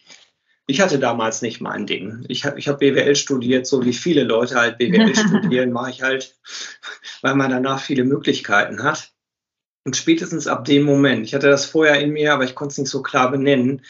Ich 0.69 0.81
hatte 0.81 0.99
damals 0.99 1.41
nicht 1.41 1.61
mein 1.61 1.87
Ding. 1.87 2.25
Ich 2.27 2.45
habe 2.45 2.59
ich 2.59 2.67
hab 2.67 2.79
BWL 2.79 3.15
studiert, 3.15 3.65
so 3.65 3.85
wie 3.85 3.93
viele 3.93 4.23
Leute 4.23 4.55
halt 4.55 4.77
BWL 4.77 5.15
studieren, 5.27 5.71
mache 5.71 5.91
ich 5.91 6.01
halt, 6.01 6.35
weil 7.21 7.35
man 7.35 7.49
danach 7.49 7.81
viele 7.81 8.03
Möglichkeiten 8.03 8.83
hat. 8.83 9.13
Und 9.85 9.95
spätestens 9.95 10.47
ab 10.47 10.65
dem 10.65 10.83
Moment, 10.83 11.25
ich 11.25 11.33
hatte 11.33 11.47
das 11.47 11.65
vorher 11.65 12.01
in 12.01 12.11
mir, 12.11 12.33
aber 12.33 12.43
ich 12.43 12.55
konnte 12.55 12.73
es 12.73 12.77
nicht 12.77 12.89
so 12.89 13.01
klar 13.01 13.31
benennen, 13.31 13.81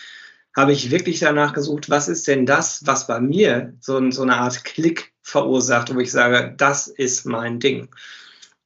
habe 0.55 0.71
ich 0.71 0.91
wirklich 0.91 1.19
danach 1.19 1.53
gesucht, 1.53 1.89
was 1.89 2.07
ist 2.07 2.27
denn 2.27 2.45
das, 2.45 2.85
was 2.85 3.07
bei 3.07 3.19
mir 3.19 3.75
so, 3.79 4.11
so 4.11 4.21
eine 4.21 4.37
Art 4.37 4.63
Klick 4.63 5.13
verursacht, 5.23 5.93
wo 5.93 5.99
ich 5.99 6.11
sage, 6.11 6.53
das 6.57 6.87
ist 6.87 7.25
mein 7.25 7.59
Ding. 7.59 7.89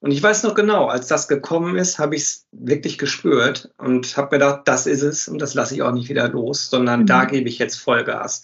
Und 0.01 0.11
ich 0.11 0.21
weiß 0.21 0.41
noch 0.43 0.55
genau, 0.55 0.87
als 0.87 1.07
das 1.07 1.27
gekommen 1.27 1.77
ist, 1.77 1.99
habe 1.99 2.15
ich 2.15 2.23
es 2.23 2.47
wirklich 2.51 2.97
gespürt 2.97 3.71
und 3.77 4.17
habe 4.17 4.29
gedacht, 4.29 4.61
das 4.65 4.87
ist 4.87 5.03
es 5.03 5.27
und 5.27 5.39
das 5.39 5.53
lasse 5.53 5.75
ich 5.75 5.83
auch 5.83 5.91
nicht 5.91 6.09
wieder 6.09 6.27
los, 6.27 6.69
sondern 6.71 7.01
mhm. 7.01 7.05
da 7.05 7.25
gebe 7.25 7.47
ich 7.47 7.59
jetzt 7.59 7.77
Vollgas. 7.77 8.41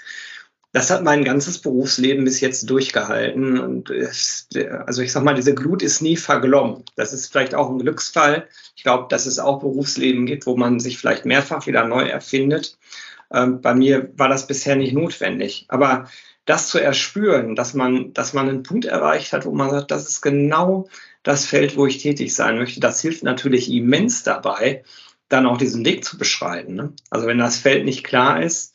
Das 0.72 0.92
hat 0.92 1.04
mein 1.04 1.24
ganzes 1.24 1.60
Berufsleben 1.60 2.26
bis 2.26 2.42
jetzt 2.42 2.70
durchgehalten 2.70 3.58
und 3.58 3.90
es, 3.90 4.48
also 4.86 5.02
ich 5.02 5.12
sag 5.12 5.24
mal, 5.24 5.34
diese 5.34 5.56
Glut 5.56 5.82
ist 5.82 6.02
nie 6.02 6.16
verglommen. 6.16 6.84
Das 6.96 7.12
ist 7.12 7.32
vielleicht 7.32 7.56
auch 7.56 7.72
ein 7.72 7.80
Glücksfall. 7.80 8.48
Ich 8.76 8.84
glaube, 8.84 9.08
dass 9.10 9.26
es 9.26 9.40
auch 9.40 9.60
Berufsleben 9.60 10.28
gibt, 10.28 10.46
wo 10.46 10.56
man 10.56 10.80
sich 10.80 11.00
vielleicht 11.00 11.26
mehrfach 11.26 11.66
wieder 11.66 11.88
neu 11.88 12.04
erfindet. 12.04 12.78
Ähm, 13.34 13.62
bei 13.62 13.74
mir 13.74 14.12
war 14.16 14.30
das 14.30 14.46
bisher 14.46 14.76
nicht 14.76 14.94
notwendig. 14.94 15.66
Aber 15.70 16.08
das 16.46 16.68
zu 16.68 16.80
erspüren, 16.80 17.56
dass 17.56 17.74
man, 17.74 18.14
dass 18.14 18.34
man 18.34 18.48
einen 18.48 18.64
Punkt 18.64 18.86
erreicht 18.86 19.34
hat, 19.34 19.46
wo 19.46 19.52
man 19.52 19.72
sagt, 19.72 19.90
das 19.90 20.08
ist 20.08 20.22
genau 20.22 20.88
das 21.28 21.46
Feld, 21.46 21.76
wo 21.76 21.86
ich 21.86 21.98
tätig 21.98 22.34
sein 22.34 22.58
möchte. 22.58 22.80
Das 22.80 23.02
hilft 23.02 23.24
natürlich 23.24 23.70
immens 23.70 24.24
dabei, 24.24 24.84
dann 25.28 25.46
auch 25.46 25.58
diesen 25.58 25.86
Weg 25.86 26.06
zu 26.06 26.18
beschreiten. 26.18 26.76
Ne? 26.76 26.94
Also 27.10 27.28
wenn 27.28 27.38
das 27.38 27.58
Feld 27.58 27.84
nicht 27.84 28.06
klar 28.06 28.42
ist, 28.42 28.74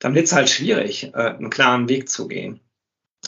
dann 0.00 0.14
wird 0.14 0.26
es 0.26 0.32
halt 0.32 0.48
schwierig, 0.48 1.12
äh, 1.14 1.34
einen 1.36 1.50
klaren 1.50 1.88
Weg 1.88 2.08
zu 2.08 2.26
gehen. 2.26 2.60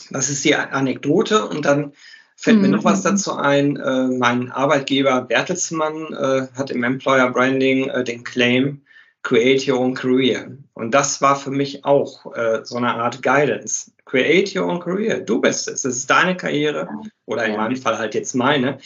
Das 0.09 0.29
ist 0.29 0.43
die 0.43 0.55
Anekdote 0.55 1.47
und 1.47 1.65
dann 1.65 1.93
fällt 2.35 2.57
mhm. 2.57 2.63
mir 2.63 2.69
noch 2.69 2.83
was 2.83 3.03
mhm. 3.03 3.09
dazu 3.09 3.35
ein. 3.35 3.77
Äh, 3.77 4.07
mein 4.07 4.51
Arbeitgeber 4.51 5.21
Bertelsmann 5.21 6.13
äh, 6.13 6.47
hat 6.53 6.71
im 6.71 6.83
Employer 6.83 7.31
Branding 7.31 7.87
äh, 7.87 8.03
den 8.03 8.25
Claim 8.25 8.81
Create 9.23 9.67
Your 9.67 9.79
Own 9.79 9.93
Career. 9.93 10.57
Und 10.73 10.93
das 10.93 11.21
war 11.21 11.35
für 11.35 11.51
mich 11.51 11.85
auch 11.85 12.33
äh, 12.35 12.61
so 12.63 12.77
eine 12.77 12.95
Art 12.95 13.21
Guidance. 13.21 13.91
Create 14.05 14.55
Your 14.55 14.67
Own 14.67 14.79
Career. 14.79 15.19
Du 15.19 15.39
bist 15.39 15.67
es. 15.67 15.85
Es 15.85 15.97
ist 15.97 16.09
deine 16.09 16.35
Karriere 16.35 16.89
oder 17.25 17.45
in 17.45 17.55
meinem 17.55 17.77
Fall 17.77 17.99
halt 17.99 18.15
jetzt 18.15 18.33
meine. 18.33 18.79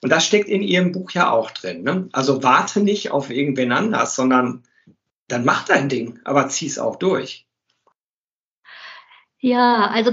Und 0.00 0.10
das 0.10 0.26
steckt 0.26 0.48
in 0.48 0.62
Ihrem 0.62 0.92
Buch 0.92 1.10
ja 1.12 1.30
auch 1.30 1.50
drin. 1.50 1.82
Ne? 1.82 2.08
Also 2.12 2.42
warte 2.42 2.80
nicht 2.80 3.10
auf 3.10 3.30
irgendwen 3.30 3.70
anders, 3.70 4.16
sondern 4.16 4.62
dann 5.28 5.44
mach 5.44 5.64
dein 5.64 5.88
Ding, 5.88 6.18
aber 6.24 6.48
zieh 6.48 6.66
es 6.66 6.78
auch 6.78 6.96
durch. 6.96 7.46
Ja, 9.38 9.88
also 9.88 10.12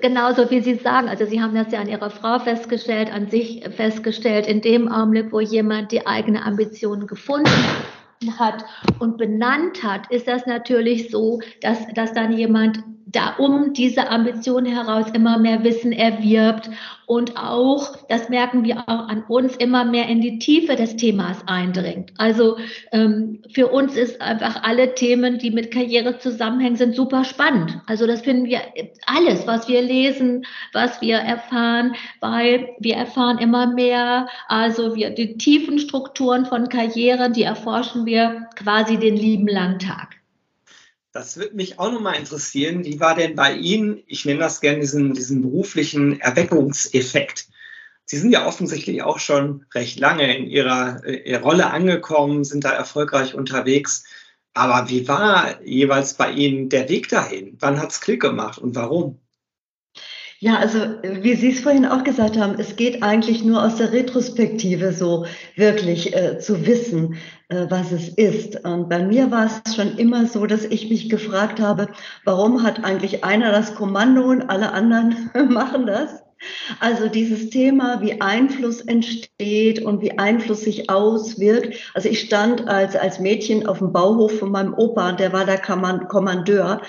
genauso 0.00 0.50
wie 0.50 0.60
Sie 0.60 0.76
sagen, 0.76 1.08
also 1.08 1.26
Sie 1.26 1.40
haben 1.40 1.54
das 1.54 1.72
ja 1.72 1.80
an 1.80 1.88
Ihrer 1.88 2.10
Frau 2.10 2.38
festgestellt, 2.38 3.12
an 3.12 3.28
sich 3.28 3.64
festgestellt, 3.74 4.46
in 4.46 4.60
dem 4.60 4.88
Augenblick, 4.88 5.32
wo 5.32 5.40
jemand 5.40 5.90
die 5.90 6.06
eigene 6.06 6.44
Ambition 6.44 7.08
gefunden 7.08 7.50
hat 7.50 8.01
hat 8.38 8.64
und 8.98 9.16
benannt 9.16 9.82
hat, 9.82 10.10
ist 10.10 10.28
das 10.28 10.46
natürlich 10.46 11.10
so, 11.10 11.40
dass, 11.60 11.78
dass 11.94 12.12
dann 12.12 12.36
jemand 12.36 12.82
da 13.12 13.34
um 13.38 13.72
diese 13.72 14.10
Ambition 14.10 14.64
heraus 14.64 15.06
immer 15.12 15.38
mehr 15.38 15.62
Wissen 15.64 15.92
erwirbt 15.92 16.70
und 17.06 17.36
auch, 17.36 17.94
das 18.08 18.30
merken 18.30 18.64
wir 18.64 18.88
auch 18.88 19.08
an 19.08 19.24
uns, 19.28 19.56
immer 19.56 19.84
mehr 19.84 20.08
in 20.08 20.22
die 20.22 20.38
Tiefe 20.38 20.76
des 20.76 20.96
Themas 20.96 21.36
eindringt. 21.46 22.12
Also 22.16 22.56
ähm, 22.90 23.42
für 23.52 23.68
uns 23.68 23.96
ist 23.96 24.22
einfach 24.22 24.62
alle 24.62 24.94
Themen, 24.94 25.38
die 25.38 25.50
mit 25.50 25.70
Karriere 25.70 26.18
zusammenhängen, 26.18 26.76
sind 26.76 26.96
super 26.96 27.24
spannend. 27.24 27.80
Also 27.86 28.06
das 28.06 28.22
finden 28.22 28.46
wir 28.46 28.60
alles, 29.06 29.46
was 29.46 29.68
wir 29.68 29.82
lesen, 29.82 30.46
was 30.72 31.02
wir 31.02 31.16
erfahren, 31.16 31.94
weil 32.20 32.70
wir 32.78 32.96
erfahren 32.96 33.36
immer 33.38 33.66
mehr, 33.66 34.28
also 34.48 34.96
wir 34.96 35.10
die 35.10 35.36
tiefen 35.36 35.78
Strukturen 35.78 36.46
von 36.46 36.70
Karrieren, 36.70 37.34
die 37.34 37.42
erforschen 37.42 38.06
wir 38.06 38.48
quasi 38.56 38.96
den 38.96 39.16
lieben 39.16 39.48
langen 39.48 39.80
Tag. 39.80 40.21
Das 41.12 41.36
würde 41.36 41.54
mich 41.54 41.78
auch 41.78 41.92
nochmal 41.92 42.16
interessieren. 42.16 42.84
Wie 42.84 42.98
war 42.98 43.14
denn 43.14 43.36
bei 43.36 43.54
Ihnen, 43.54 44.02
ich 44.06 44.24
nenne 44.24 44.40
das 44.40 44.62
gerne 44.62 44.80
diesen, 44.80 45.12
diesen 45.12 45.42
beruflichen 45.42 46.18
Erweckungseffekt? 46.20 47.48
Sie 48.06 48.16
sind 48.16 48.32
ja 48.32 48.46
offensichtlich 48.46 49.02
auch 49.02 49.18
schon 49.18 49.66
recht 49.74 50.00
lange 50.00 50.36
in 50.36 50.46
Ihrer, 50.46 51.06
Ihrer 51.06 51.42
Rolle 51.42 51.70
angekommen, 51.70 52.44
sind 52.44 52.64
da 52.64 52.72
erfolgreich 52.72 53.34
unterwegs. 53.34 54.04
Aber 54.54 54.88
wie 54.88 55.06
war 55.06 55.62
jeweils 55.62 56.14
bei 56.14 56.32
Ihnen 56.32 56.70
der 56.70 56.88
Weg 56.88 57.08
dahin? 57.08 57.56
Wann 57.60 57.78
hat 57.80 57.92
es 57.92 58.00
Klick 58.00 58.22
gemacht 58.22 58.58
und 58.58 58.74
warum? 58.74 59.20
Ja, 60.42 60.56
also 60.56 60.80
wie 61.04 61.36
Sie 61.36 61.50
es 61.52 61.60
vorhin 61.60 61.86
auch 61.86 62.02
gesagt 62.02 62.36
haben, 62.36 62.58
es 62.58 62.74
geht 62.74 63.00
eigentlich 63.04 63.44
nur 63.44 63.62
aus 63.62 63.76
der 63.76 63.92
Retrospektive 63.92 64.92
so 64.92 65.24
wirklich 65.54 66.16
äh, 66.16 66.40
zu 66.40 66.66
wissen, 66.66 67.14
äh, 67.48 67.66
was 67.68 67.92
es 67.92 68.08
ist. 68.08 68.64
Und 68.64 68.88
bei 68.88 69.04
mir 69.04 69.30
war 69.30 69.46
es 69.46 69.76
schon 69.76 69.96
immer 69.98 70.26
so, 70.26 70.44
dass 70.46 70.64
ich 70.64 70.90
mich 70.90 71.08
gefragt 71.08 71.60
habe, 71.60 71.86
warum 72.24 72.64
hat 72.64 72.82
eigentlich 72.82 73.22
einer 73.22 73.52
das 73.52 73.76
Kommando 73.76 74.24
und 74.24 74.50
alle 74.50 74.72
anderen 74.72 75.30
machen 75.48 75.86
das? 75.86 76.21
Also 76.80 77.08
dieses 77.08 77.50
Thema, 77.50 78.00
wie 78.00 78.20
Einfluss 78.20 78.80
entsteht 78.80 79.82
und 79.82 80.02
wie 80.02 80.18
Einfluss 80.18 80.62
sich 80.62 80.90
auswirkt. 80.90 81.76
Also 81.94 82.08
ich 82.08 82.20
stand 82.20 82.68
als, 82.68 82.96
als 82.96 83.20
Mädchen 83.20 83.66
auf 83.66 83.78
dem 83.78 83.92
Bauhof 83.92 84.38
von 84.38 84.50
meinem 84.50 84.74
Opa, 84.74 85.12
der 85.12 85.32
war 85.32 85.44
der 85.44 85.58
Kommandeur. 85.58 86.82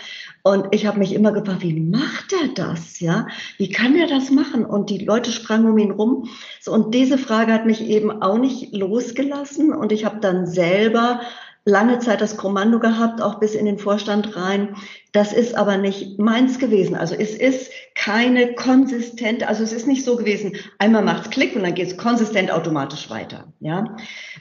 Und 0.44 0.68
ich 0.72 0.86
habe 0.86 1.00
mich 1.00 1.14
immer 1.14 1.32
gefragt, 1.32 1.62
wie 1.62 1.80
macht 1.80 2.34
er 2.34 2.50
das? 2.54 3.00
Ja, 3.00 3.28
wie 3.58 3.70
kann 3.70 3.96
er 3.96 4.08
das 4.08 4.30
machen? 4.30 4.66
Und 4.66 4.90
die 4.90 5.06
Leute 5.06 5.32
sprangen 5.32 5.72
um 5.72 5.78
ihn 5.78 5.92
rum. 5.92 6.30
So, 6.60 6.74
und 6.74 6.94
diese 6.94 7.18
Frage 7.18 7.54
hat 7.54 7.66
mich 7.66 7.82
eben 7.82 8.22
auch 8.22 8.38
nicht 8.38 8.74
losgelassen. 8.76 9.74
Und 9.74 9.92
ich 9.92 10.06
habe 10.06 10.20
dann 10.20 10.46
selber 10.46 11.22
lange 11.66 12.00
Zeit 12.00 12.22
das 12.22 12.38
Kommando 12.38 12.80
gehabt, 12.80 13.22
auch 13.22 13.40
bis 13.40 13.56
in 13.56 13.66
den 13.66 13.80
Vorstand 13.80 14.36
rein. 14.36 14.76
Das 15.14 15.32
ist 15.32 15.54
aber 15.54 15.78
nicht 15.78 16.18
meins 16.18 16.58
gewesen. 16.58 16.96
Also 16.96 17.14
es 17.14 17.36
ist 17.36 17.70
keine 17.94 18.56
konsistente, 18.56 19.48
also 19.48 19.64
es 19.64 19.72
ist 19.72 19.86
nicht 19.86 20.04
so 20.04 20.18
gewesen, 20.18 20.56
einmal 20.80 21.04
macht's 21.04 21.30
Klick 21.30 21.56
und 21.56 21.62
dann 21.62 21.76
geht's 21.76 21.98
konsistent 21.98 22.52
automatisch 22.52 23.12
weiter. 23.12 23.54
Ja, 23.60 23.96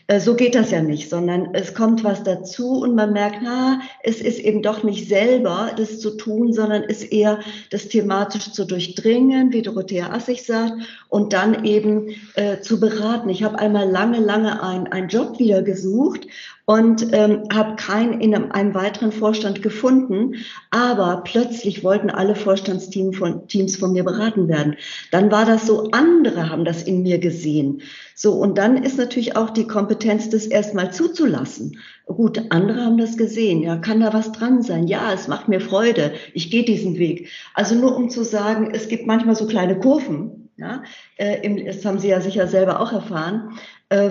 äh, 0.07 0.19
so 0.19 0.35
geht 0.35 0.55
das 0.55 0.71
ja 0.71 0.83
nicht, 0.83 1.11
sondern 1.11 1.51
es 1.53 1.75
kommt 1.75 2.05
was 2.05 2.23
dazu 2.23 2.81
und 2.81 2.95
man 2.95 3.13
merkt, 3.13 3.41
na, 3.43 3.83
es 4.03 4.23
ist 4.23 4.39
eben 4.39 4.63
doch 4.63 4.83
nicht 4.83 5.09
selber 5.09 5.73
das 5.77 6.01
zu 6.01 6.17
tun, 6.17 6.55
sondern 6.55 6.85
ist 6.85 7.05
eher 7.13 7.41
das 7.71 7.89
thematisch 7.89 8.53
zu 8.53 8.65
durchdringen, 8.65 9.53
wie 9.53 9.61
Dorothea 9.61 10.11
Assig 10.11 10.43
sagt, 10.47 10.73
und 11.11 11.35
dann 11.35 11.67
eben 11.67 12.15
äh, 12.35 12.61
zu 12.61 12.81
beraten. 12.81 13.29
Ich 13.29 13.43
habe 13.43 13.59
einmal 13.59 13.91
lange, 13.91 14.21
lange 14.21 14.63
einen, 14.63 14.87
einen 14.87 15.09
Job 15.09 15.39
wieder 15.39 15.63
gesucht 15.63 16.27
und 16.65 17.13
ähm, 17.13 17.43
habe 17.53 17.77
keinen 17.77 18.21
in 18.21 18.35
einem, 18.35 18.53
einem, 18.53 18.75
weiteren 18.75 19.13
Vorstand 19.13 19.63
gefunden. 19.63 20.37
Aber 20.71 21.23
plötzlich 21.25 21.85
wollten 21.85 22.11
alle 22.11 22.35
Vorstandsteams 22.35 23.17
von, 23.17 23.47
Teams 23.49 23.77
von 23.77 23.93
mir 23.93 24.05
beraten 24.05 24.49
werden. 24.49 24.77
Dann 25.11 25.31
war 25.31 25.45
das 25.45 25.67
so, 25.67 25.91
andere 25.91 26.49
haben 26.49 26.65
das 26.65 26.83
in 26.83 27.03
mir 27.03 27.19
gesehen. 27.19 27.83
So, 28.15 28.33
und 28.33 28.59
dann 28.59 28.83
ist 28.83 28.99
natürlich 28.99 29.37
auch 29.37 29.51
die 29.51 29.67
Kompetenz, 29.67 30.31
das 30.31 30.47
erstmal 30.47 30.93
zuzulassen. 30.93 31.79
Gut, 32.07 32.41
andere 32.51 32.85
haben 32.85 32.99
das 32.99 33.17
gesehen. 33.17 33.63
Ja, 33.63 33.77
kann 33.77 34.01
da 34.01 34.13
was 34.13 34.33
dran 34.33 34.63
sein? 34.63 34.87
Ja, 34.87 35.13
es 35.13 35.29
macht 35.29 35.49
mir 35.49 35.61
Freude. 35.61 36.13
Ich 36.35 36.51
gehe 36.51 36.65
diesen 36.65 36.99
Weg. 36.99 37.29
Also 37.55 37.75
nur 37.75 37.97
um 37.97 38.11
zu 38.11 38.25
sagen, 38.25 38.71
es 38.73 38.89
gibt 38.89 39.07
manchmal 39.07 39.37
so 39.37 39.47
kleine 39.47 39.79
Kurven. 39.79 40.51
Ja, 40.59 40.83
äh, 41.17 41.65
das 41.65 41.85
haben 41.85 41.99
Sie 41.99 42.09
ja 42.09 42.21
sicher 42.21 42.47
selber 42.47 42.81
auch 42.81 42.93
erfahren 42.93 43.59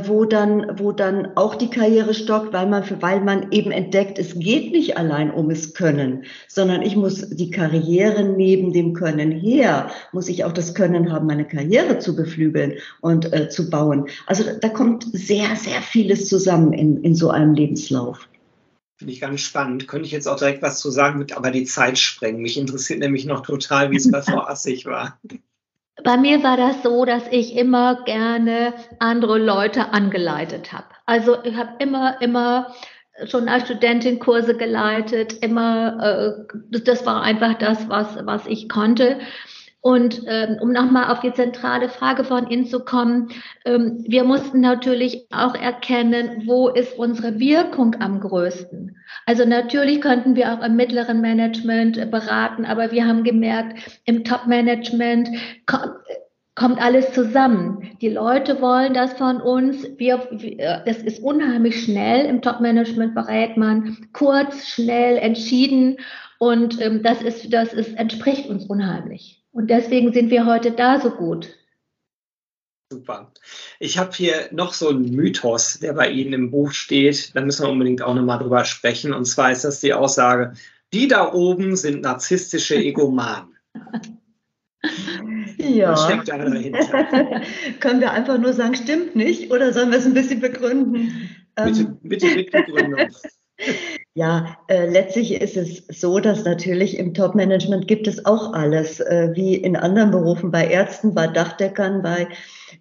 wo 0.08 0.26
dann, 0.26 0.80
wo 0.80 0.92
dann 0.92 1.36
auch 1.36 1.56
die 1.56 1.70
Karriere 1.70 2.14
stockt, 2.14 2.54
weil 2.54 2.68
man, 2.68 2.84
weil 3.02 3.22
man 3.22 3.52
eben 3.52 3.72
entdeckt, 3.72 4.20
es 4.20 4.38
geht 4.38 4.72
nicht 4.72 4.98
allein 4.98 5.32
um 5.32 5.50
es 5.50 5.74
Können, 5.74 6.26
sondern 6.48 6.82
ich 6.82 6.96
muss 6.96 7.30
die 7.30 7.50
Karriere 7.50 8.24
neben 8.24 8.74
dem 8.74 8.94
Können 8.94 9.32
her, 9.32 9.90
muss 10.12 10.30
ich 10.30 10.46
auch 10.46 10.52
das 10.52 10.76
Können 10.76 11.12
haben, 11.12 11.26
meine 11.26 11.48
Karriere 11.48 12.00
zu 12.00 12.16
beflügeln 12.16 12.76
und 13.02 13.34
äh, 13.34 13.50
zu 13.50 13.70
bauen. 13.70 14.08
Also 14.28 14.44
da 14.60 14.70
kommt 14.70 15.06
sehr, 15.14 15.56
sehr 15.56 15.82
vieles 15.82 16.28
zusammen 16.28 16.74
in, 16.74 17.04
in 17.04 17.16
so 17.16 17.30
einem 17.30 17.54
Lebenslauf. 17.56 18.30
Finde 18.98 19.14
ich 19.14 19.22
ganz 19.22 19.42
spannend. 19.42 19.88
Könnte 19.88 20.06
ich 20.06 20.12
jetzt 20.12 20.28
auch 20.28 20.38
direkt 20.38 20.62
was 20.62 20.80
zu 20.80 20.92
sagen, 20.92 21.26
aber 21.34 21.50
die 21.50 21.66
Zeit 21.66 21.98
sprengen. 21.98 22.44
Mich 22.44 22.56
interessiert 22.56 23.00
nämlich 23.00 23.26
noch 23.26 23.42
total, 23.42 23.90
wie 23.90 23.98
es 23.98 24.12
bei 24.12 24.22
Frau 24.22 24.42
Assig 24.42 24.86
war. 24.86 25.20
Bei 26.04 26.18
mir 26.18 26.44
war 26.44 26.58
das 26.58 26.82
so, 26.84 27.06
dass 27.06 27.28
ich 27.30 27.56
immer 27.56 28.04
gerne 28.06 28.74
andere 29.00 29.38
Leute 29.38 29.92
angeleitet 29.94 30.74
habe. 30.74 30.88
Also 31.06 31.44
ich 31.44 31.56
habe 31.56 31.74
immer, 31.80 32.22
immer 32.22 32.74
schon 33.26 33.50
als 33.50 33.66
Studentin 33.66 34.20
Kurse 34.20 34.56
geleitet, 34.58 35.34
immer, 35.44 36.46
äh, 36.72 36.80
das 36.84 37.06
war 37.06 37.22
einfach 37.22 37.56
das, 37.56 37.88
was, 37.90 38.26
was 38.26 38.48
ich 38.48 38.70
konnte. 38.70 39.20
Und 39.82 40.22
ähm, 40.28 40.58
um 40.62 40.72
nochmal 40.72 41.12
auf 41.12 41.22
die 41.22 41.34
zentrale 41.34 41.90
Frage 41.90 42.24
von 42.24 42.48
Ihnen 42.50 42.68
zu 42.68 42.82
kommen, 42.82 43.30
ähm, 43.66 44.04
wir 44.08 44.24
mussten 44.24 44.62
natürlich 44.62 45.26
auch 45.32 45.56
erkennen, 45.56 46.44
wo 46.46 46.70
ist 46.70 46.98
unsere 47.00 47.40
Wirkung 47.40 47.96
am 48.00 48.20
größten. 48.20 48.96
Also 49.25 49.44
natürlich 49.44 50.00
könnten 50.01 50.36
wir 50.36 50.53
auch 50.53 50.64
im 50.64 50.75
mittleren 50.75 51.20
Management 51.20 52.12
beraten, 52.12 52.66
aber 52.66 52.92
wir 52.92 53.08
haben 53.08 53.24
gemerkt, 53.24 54.01
im 54.05 54.24
Top-Management 54.24 55.29
kommt 56.53 56.79
alles 56.79 57.12
zusammen. 57.14 57.98
Die 58.01 58.10
Leute 58.10 58.62
wollen 58.62 58.94
das 58.94 59.14
von 59.14 59.42
uns. 59.42 59.84
Wir, 59.98 60.27
das 60.86 60.98
ist 61.01 61.24
unheimlich 61.24 61.84
schnell. 61.84 62.27
Im 62.27 62.44
Top-Management 62.44 63.16
berät 63.16 63.58
man 63.58 63.98
kurz, 64.14 64.68
schnell, 64.68 65.18
entschieden. 65.18 65.98
Und 66.38 66.79
ähm, 66.82 67.01
das 67.01 67.24
ist, 67.24 67.51
das 67.51 67.74
ist, 67.74 67.98
entspricht 67.98 68.48
uns 68.48 68.66
unheimlich. 68.66 69.41
Und 69.51 69.70
deswegen 69.70 70.14
sind 70.14 70.29
wir 70.29 70.46
heute 70.46 70.72
da 70.72 71.00
so 71.00 71.11
gut. 71.11 71.57
Super. 72.92 73.31
Ich 73.79 73.98
habe 73.98 74.11
hier 74.14 74.50
noch 74.51 74.74
so 74.74 74.90
einen 74.90 75.16
Mythos, 75.16 75.79
der 75.79 75.94
bei 75.94 76.09
Ihnen 76.09 76.33
im 76.33 76.51
Buch 76.51 76.72
steht. 76.72 77.35
Da 77.35 77.42
müssen 77.42 77.66
wir 77.66 77.72
unbedingt 77.72 78.01
auch 78.01 78.14
nochmal 78.14 78.40
drüber 78.40 78.66
sprechen. 78.66 79.14
Und 79.14 79.25
zwar 79.25 79.51
ist 79.51 79.64
das 79.64 79.79
die 79.79 79.94
Aussage, 79.94 80.53
die 80.94 81.07
da 81.07 81.31
oben 81.31 81.75
sind 81.75 82.01
narzisstische 82.01 82.75
Egomanen. 82.75 83.55
Ja. 85.57 85.92
Was 85.92 86.05
steckt 86.05 86.27
da 86.27 86.40
dahinter? 86.40 87.42
Können 87.79 88.01
wir 88.01 88.11
einfach 88.11 88.40
nur 88.40 88.51
sagen, 88.51 88.74
stimmt 88.74 89.16
nicht? 89.16 89.51
Oder 89.51 89.74
sollen 89.74 89.92
wir 89.92 90.00
es 90.00 90.07
ein 90.07 90.16
bisschen 90.16 90.40
begründen? 90.40 91.29
Bitte, 91.55 91.81
ähm. 91.81 92.00
bitte 92.01 92.35
mit 92.35 92.51
Begründung. 92.51 93.00
Ja, 94.14 94.58
äh, 94.68 94.90
letztlich 94.90 95.34
ist 95.34 95.56
es 95.56 95.88
so, 95.88 96.20
dass 96.20 96.44
natürlich 96.44 96.98
im 96.98 97.14
Top-Management 97.14 97.88
gibt 97.88 98.08
es 98.08 98.26
auch 98.26 98.52
alles, 98.52 99.00
äh, 99.00 99.30
wie 99.36 99.56
in 99.56 99.78
anderen 99.78 100.12
Berufen, 100.12 100.52
bei 100.52 100.68
Ärzten, 100.68 101.14
bei 101.14 101.28
Dachdeckern, 101.28 102.02
bei 102.02 102.28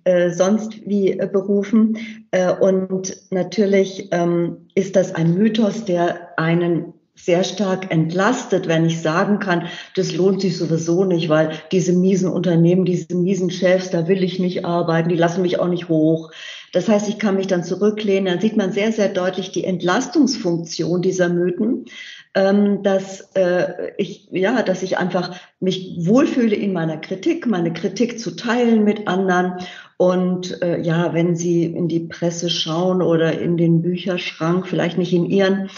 äh, 0.02 0.30
sonst 0.30 0.84
wie 0.86 1.18
äh, 1.18 1.28
Berufen. 1.32 1.96
Äh, 2.32 2.52
und 2.52 3.16
natürlich 3.30 4.08
ähm, 4.10 4.66
ist 4.74 4.96
das 4.96 5.14
ein 5.14 5.34
Mythos, 5.34 5.84
der 5.84 6.36
einen 6.36 6.94
sehr 7.24 7.44
stark 7.44 7.90
entlastet, 7.90 8.68
wenn 8.68 8.86
ich 8.86 9.00
sagen 9.00 9.38
kann, 9.38 9.66
das 9.96 10.14
lohnt 10.14 10.40
sich 10.40 10.56
sowieso 10.56 11.04
nicht, 11.04 11.28
weil 11.28 11.52
diese 11.72 11.92
miesen 11.92 12.30
Unternehmen, 12.30 12.84
diese 12.84 13.14
miesen 13.14 13.50
Chefs, 13.50 13.90
da 13.90 14.08
will 14.08 14.22
ich 14.22 14.38
nicht 14.38 14.64
arbeiten, 14.64 15.08
die 15.08 15.16
lassen 15.16 15.42
mich 15.42 15.58
auch 15.58 15.68
nicht 15.68 15.88
hoch. 15.88 16.30
Das 16.72 16.88
heißt, 16.88 17.08
ich 17.08 17.18
kann 17.18 17.36
mich 17.36 17.48
dann 17.48 17.64
zurücklehnen. 17.64 18.26
Dann 18.26 18.40
sieht 18.40 18.56
man 18.56 18.72
sehr, 18.72 18.92
sehr 18.92 19.08
deutlich 19.08 19.50
die 19.50 19.64
Entlastungsfunktion 19.64 21.02
dieser 21.02 21.28
Mythen, 21.28 21.86
ähm, 22.34 22.84
dass 22.84 23.32
äh, 23.34 23.92
ich 23.98 24.28
ja, 24.30 24.62
dass 24.62 24.84
ich 24.84 24.98
einfach 24.98 25.34
mich 25.58 25.96
wohlfühle 25.98 26.54
in 26.54 26.72
meiner 26.72 26.98
Kritik, 26.98 27.46
meine 27.46 27.72
Kritik 27.72 28.20
zu 28.20 28.36
teilen 28.36 28.84
mit 28.84 29.08
anderen. 29.08 29.54
Und 29.96 30.62
äh, 30.62 30.80
ja, 30.80 31.12
wenn 31.12 31.34
Sie 31.34 31.64
in 31.64 31.88
die 31.88 32.00
Presse 32.00 32.48
schauen 32.48 33.02
oder 33.02 33.38
in 33.38 33.56
den 33.56 33.82
Bücherschrank, 33.82 34.66
vielleicht 34.66 34.96
nicht 34.96 35.12
in 35.12 35.26
Ihren, 35.26 35.70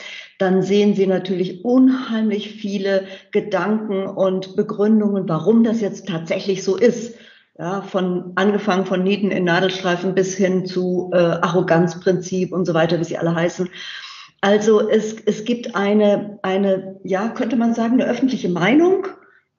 dann 0.43 0.61
sehen 0.61 0.97
Sie 0.97 1.07
natürlich 1.07 1.65
unheimlich 1.65 2.51
viele 2.51 3.05
Gedanken 3.31 4.09
und 4.09 4.57
Begründungen, 4.57 5.29
warum 5.29 5.63
das 5.63 5.81
jetzt 5.81 6.09
tatsächlich 6.09 6.65
so 6.65 6.77
ist. 6.77 7.15
Ja, 7.57 7.83
von 7.83 8.33
angefangen 8.35 8.87
von 8.87 9.05
Nieten 9.05 9.31
in 9.31 9.45
Nadelstreifen 9.45 10.15
bis 10.17 10.35
hin 10.37 10.67
zu 10.67 11.11
äh, 11.13 11.17
Arroganzprinzip 11.17 12.53
und 12.53 12.65
so 12.65 12.75
weiter, 12.75 12.99
wie 12.99 13.05
sie 13.05 13.19
alle 13.19 13.35
heißen. 13.35 13.69
Also 14.41 14.89
es, 14.89 15.15
es 15.27 15.45
gibt 15.45 15.77
eine, 15.77 16.41
eine, 16.43 16.99
ja, 17.05 17.29
könnte 17.29 17.55
man 17.55 17.75
sagen, 17.75 18.01
eine 18.01 18.11
öffentliche 18.11 18.49
Meinung, 18.49 19.07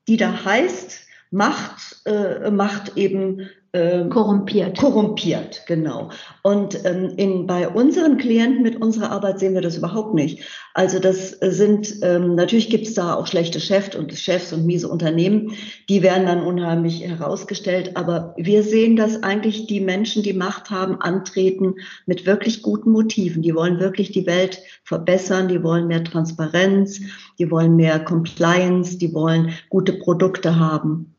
die 0.09 0.17
da 0.17 0.43
heißt, 0.43 1.07
Macht, 1.31 2.01
äh, 2.05 2.51
Macht 2.51 2.97
eben 2.97 3.47
ähm, 3.75 4.11
korrumpiert. 4.11 4.77
Korrumpiert, 4.77 5.63
genau. 5.65 6.09
Und 6.43 6.85
ähm, 6.85 7.13
in, 7.17 7.47
bei 7.47 7.67
unseren 7.67 8.19
Klienten 8.19 8.61
mit 8.61 8.79
unserer 8.79 9.09
Arbeit 9.09 9.39
sehen 9.39 9.55
wir 9.55 9.61
das 9.61 9.77
überhaupt 9.77 10.13
nicht. 10.13 10.43
Also 10.75 10.99
das 10.99 11.31
sind, 11.31 11.95
ähm, 12.03 12.35
natürlich 12.35 12.69
gibt 12.69 12.85
es 12.85 12.93
da 12.93 13.15
auch 13.15 13.25
schlechte 13.25 13.59
Chefs 13.59 13.95
und 13.95 14.13
Chefs 14.13 14.53
und 14.53 14.67
miese 14.67 14.87
Unternehmen, 14.87 15.53
die 15.89 16.03
werden 16.03 16.27
dann 16.27 16.43
unheimlich 16.43 17.01
herausgestellt. 17.01 17.97
Aber 17.97 18.35
wir 18.37 18.61
sehen, 18.61 18.95
dass 18.95 19.23
eigentlich 19.23 19.65
die 19.65 19.81
Menschen, 19.81 20.21
die 20.21 20.33
Macht 20.33 20.69
haben, 20.69 21.01
antreten 21.01 21.73
mit 22.05 22.27
wirklich 22.27 22.61
guten 22.61 22.91
Motiven. 22.91 23.41
Die 23.41 23.55
wollen 23.55 23.79
wirklich 23.79 24.11
die 24.11 24.27
Welt 24.27 24.59
verbessern, 24.83 25.47
die 25.47 25.63
wollen 25.63 25.87
mehr 25.87 26.03
Transparenz, 26.03 27.01
die 27.39 27.49
wollen 27.49 27.75
mehr 27.75 27.97
Compliance, 27.99 28.99
die 28.99 29.15
wollen 29.15 29.55
gute 29.69 29.93
Produkte 29.93 30.59
haben. 30.59 31.13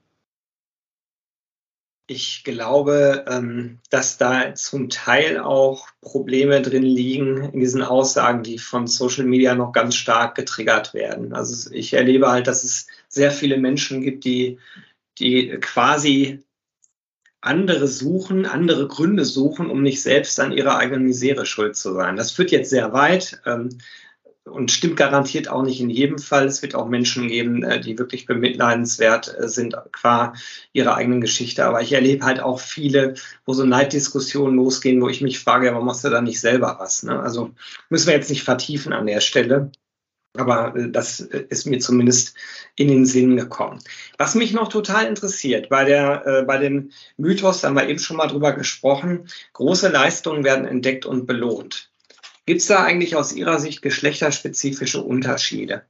Ich 2.06 2.44
glaube, 2.44 3.24
ähm, 3.28 3.78
dass 3.88 4.18
da 4.18 4.54
zum 4.54 4.90
Teil 4.90 5.38
auch 5.38 5.88
Probleme 6.02 6.60
drin 6.60 6.82
liegen 6.82 7.50
in 7.52 7.60
diesen 7.60 7.80
Aussagen, 7.80 8.42
die 8.42 8.58
von 8.58 8.86
Social 8.86 9.24
Media 9.24 9.54
noch 9.54 9.72
ganz 9.72 9.94
stark 9.94 10.34
getriggert 10.34 10.92
werden. 10.92 11.32
Also 11.32 11.70
ich 11.72 11.94
erlebe 11.94 12.30
halt, 12.30 12.46
dass 12.46 12.62
es 12.62 12.88
sehr 13.08 13.30
viele 13.30 13.56
Menschen 13.56 14.02
gibt, 14.02 14.26
die, 14.26 14.58
die 15.18 15.56
quasi 15.62 16.44
andere 17.40 17.88
suchen, 17.88 18.44
andere 18.44 18.86
Gründe 18.86 19.24
suchen, 19.24 19.70
um 19.70 19.82
nicht 19.82 20.02
selbst 20.02 20.38
an 20.40 20.52
ihrer 20.52 20.76
eigenen 20.76 21.04
Misere 21.04 21.46
schuld 21.46 21.74
zu 21.74 21.94
sein. 21.94 22.16
Das 22.16 22.32
führt 22.32 22.50
jetzt 22.50 22.70
sehr 22.70 22.92
weit. 22.92 23.40
Und 24.44 24.70
stimmt 24.70 24.96
garantiert 24.96 25.48
auch 25.48 25.62
nicht 25.62 25.80
in 25.80 25.88
jedem 25.88 26.18
Fall. 26.18 26.46
Es 26.46 26.60
wird 26.60 26.74
auch 26.74 26.86
Menschen 26.86 27.28
geben, 27.28 27.62
äh, 27.62 27.80
die 27.80 27.98
wirklich 27.98 28.26
bemitleidenswert 28.26 29.34
äh, 29.38 29.48
sind 29.48 29.74
qua 29.90 30.34
ihrer 30.74 30.96
eigenen 30.96 31.22
Geschichte. 31.22 31.64
Aber 31.64 31.80
ich 31.80 31.92
erlebe 31.92 32.26
halt 32.26 32.40
auch 32.40 32.60
viele, 32.60 33.14
wo 33.46 33.54
so 33.54 33.64
Neiddiskussionen 33.64 34.56
losgehen, 34.56 35.00
wo 35.00 35.08
ich 35.08 35.22
mich 35.22 35.38
frage, 35.38 35.72
warum 35.72 35.86
machst 35.86 36.04
du 36.04 36.10
da 36.10 36.20
nicht 36.20 36.40
selber 36.40 36.76
was? 36.78 37.02
Ne? 37.04 37.18
Also 37.18 37.52
müssen 37.88 38.06
wir 38.08 38.14
jetzt 38.14 38.28
nicht 38.28 38.42
vertiefen 38.42 38.92
an 38.92 39.06
der 39.06 39.20
Stelle. 39.20 39.72
Aber 40.36 40.76
äh, 40.76 40.90
das 40.90 41.20
ist 41.20 41.66
mir 41.66 41.78
zumindest 41.78 42.36
in 42.76 42.88
den 42.88 43.06
Sinn 43.06 43.36
gekommen. 43.36 43.78
Was 44.18 44.34
mich 44.34 44.52
noch 44.52 44.68
total 44.68 45.06
interessiert, 45.06 45.70
bei, 45.70 45.84
der, 45.84 46.26
äh, 46.26 46.42
bei 46.42 46.58
dem 46.58 46.90
Mythos, 47.16 47.62
da 47.62 47.68
haben 47.68 47.76
wir 47.76 47.88
eben 47.88 47.98
schon 47.98 48.18
mal 48.18 48.26
drüber 48.26 48.52
gesprochen, 48.52 49.28
große 49.54 49.88
Leistungen 49.88 50.44
werden 50.44 50.66
entdeckt 50.66 51.06
und 51.06 51.26
belohnt. 51.26 51.90
Gibt 52.46 52.60
es 52.60 52.66
da 52.66 52.82
eigentlich 52.84 53.16
aus 53.16 53.32
Ihrer 53.32 53.58
Sicht 53.58 53.82
geschlechterspezifische 53.82 55.00
Unterschiede? 55.02 55.82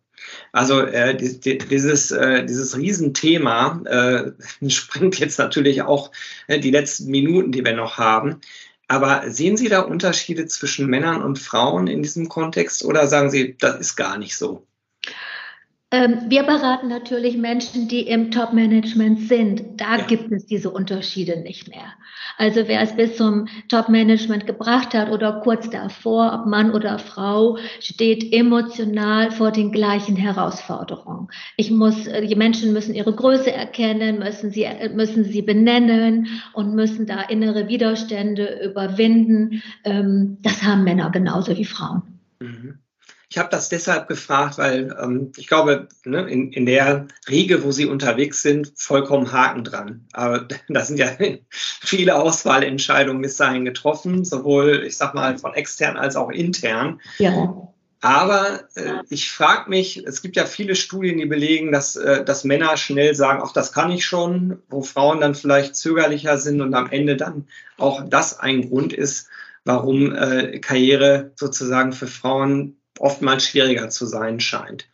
Also 0.52 0.82
äh, 0.82 1.16
dieses, 1.16 2.10
äh, 2.10 2.44
dieses 2.44 2.76
Riesenthema 2.76 3.82
äh, 3.84 4.32
springt 4.70 5.18
jetzt 5.18 5.38
natürlich 5.38 5.82
auch 5.82 6.12
äh, 6.46 6.60
die 6.60 6.70
letzten 6.70 7.10
Minuten, 7.10 7.52
die 7.52 7.64
wir 7.64 7.74
noch 7.74 7.98
haben. 7.98 8.40
Aber 8.86 9.30
sehen 9.30 9.56
Sie 9.56 9.68
da 9.68 9.80
Unterschiede 9.80 10.46
zwischen 10.46 10.86
Männern 10.86 11.22
und 11.22 11.38
Frauen 11.38 11.86
in 11.86 12.02
diesem 12.02 12.28
Kontext 12.28 12.84
oder 12.84 13.06
sagen 13.06 13.30
Sie, 13.30 13.56
das 13.58 13.80
ist 13.80 13.96
gar 13.96 14.18
nicht 14.18 14.36
so? 14.36 14.66
Ähm, 15.94 16.22
wir 16.28 16.42
beraten 16.42 16.88
natürlich 16.88 17.37
Menschen, 17.37 17.87
die 17.87 18.00
im 18.00 18.33
Top-Management 18.33 19.28
sind. 19.28 19.80
Da 19.80 19.98
ja. 19.98 20.04
gibt 20.04 20.33
es 20.33 20.44
diese 20.44 20.70
Unterschiede 20.70 21.40
nicht 21.40 21.68
mehr. 21.68 21.87
Also 22.37 22.66
wer 22.66 22.80
es 22.80 22.96
bis 22.96 23.16
zum 23.16 23.46
Top-Management 23.68 24.44
gebracht 24.44 24.92
hat 24.92 25.12
oder 25.12 25.40
kurz 25.44 25.70
davor, 25.70 26.33
ob 26.33 26.46
Mann 26.46 26.72
oder 26.72 26.98
Frau, 26.98 27.59
steht 27.78 28.33
emotional 28.33 29.30
vor 29.30 29.52
den 29.52 29.70
gleichen 29.70 30.16
Herausforderungen. 30.16 31.28
Ich 31.57 31.70
muss, 31.70 32.09
äh, 32.09 32.26
die 32.26 32.35
Menschen 32.35 32.72
müssen 32.72 32.94
ihre 32.94 33.14
Größe 33.14 33.52
erkennen, 33.52 34.18
müssen 34.18 34.50
sie, 34.50 34.64
äh, 34.64 34.88
müssen 34.88 35.22
sie 35.22 35.42
benennen 35.42 36.26
und 36.54 36.74
müssen 36.74 37.07
da 37.07 37.22
innere 37.22 37.68
Widerstände 37.68 38.68
überwinden. 38.68 39.62
Ähm, 39.85 40.38
das 40.42 40.64
haben 40.64 40.83
Männer 40.83 41.11
genauso 41.12 41.57
wie 41.57 41.64
Frauen. 41.64 42.02
Mhm. 42.40 42.80
Ich 43.35 43.38
habe 43.38 43.51
das 43.51 43.68
deshalb 43.68 44.07
gefragt, 44.07 44.59
weil 44.59 44.97
ähm, 45.03 45.33
ich 45.37 45.49
glaube, 45.49 45.88
ne, 46.05 46.20
in, 46.31 46.53
in 46.53 46.66
der 46.66 47.09
Riege, 47.29 47.64
wo 47.64 47.73
Sie 47.73 47.85
unterwegs 47.85 48.42
sind, 48.42 48.70
vollkommen 48.77 49.33
Haken 49.33 49.64
dran. 49.64 50.07
Aber 50.12 50.47
da 50.68 50.85
sind 50.85 50.99
ja 51.01 51.09
viele 51.51 52.14
Auswahlentscheidungen 52.14 53.20
bis 53.20 53.37
dahin 53.37 53.64
getroffen, 53.64 54.25
sowohl, 54.25 54.85
ich 54.87 54.97
sag 54.97 55.14
mal, 55.14 55.37
von 55.37 55.53
extern 55.53 55.97
als 55.97 56.14
auch 56.14 56.31
intern. 56.31 57.01
Ja. 57.18 57.73
Aber 58.01 58.68
äh, 58.77 59.03
ich 59.11 59.33
frage 59.33 59.68
mich, 59.68 60.07
es 60.07 60.23
gibt 60.23 60.37
ja 60.37 60.47
viele 60.47 60.77
Studien, 60.77 61.18
die 61.18 61.27
belegen, 61.27 61.73
dass, 61.73 61.97
äh, 61.97 62.25
dass 62.25 62.44
Männer 62.44 62.77
schnell 62.77 63.16
sagen, 63.16 63.42
ach, 63.44 63.53
das 63.53 63.73
kann 63.73 63.90
ich 63.90 64.07
schon, 64.07 64.62
wo 64.68 64.83
Frauen 64.83 65.20
dann 65.20 65.35
vielleicht 65.35 65.75
zögerlicher 65.75 66.38
sind 66.38 66.61
und 66.61 66.73
am 66.73 66.88
Ende 66.88 67.16
dann 67.16 67.49
auch 67.79 68.09
das 68.09 68.38
ein 68.38 68.68
Grund 68.68 68.92
ist, 68.92 69.27
warum 69.64 70.14
äh, 70.14 70.61
Karriere 70.61 71.33
sozusagen 71.35 71.92
für 71.92 72.07
Frauen 72.07 72.77
oftmals 73.04 73.46
schwieriger 73.46 73.90
zu 73.90 74.06
sein 74.06 74.40
scheint. 74.40 74.88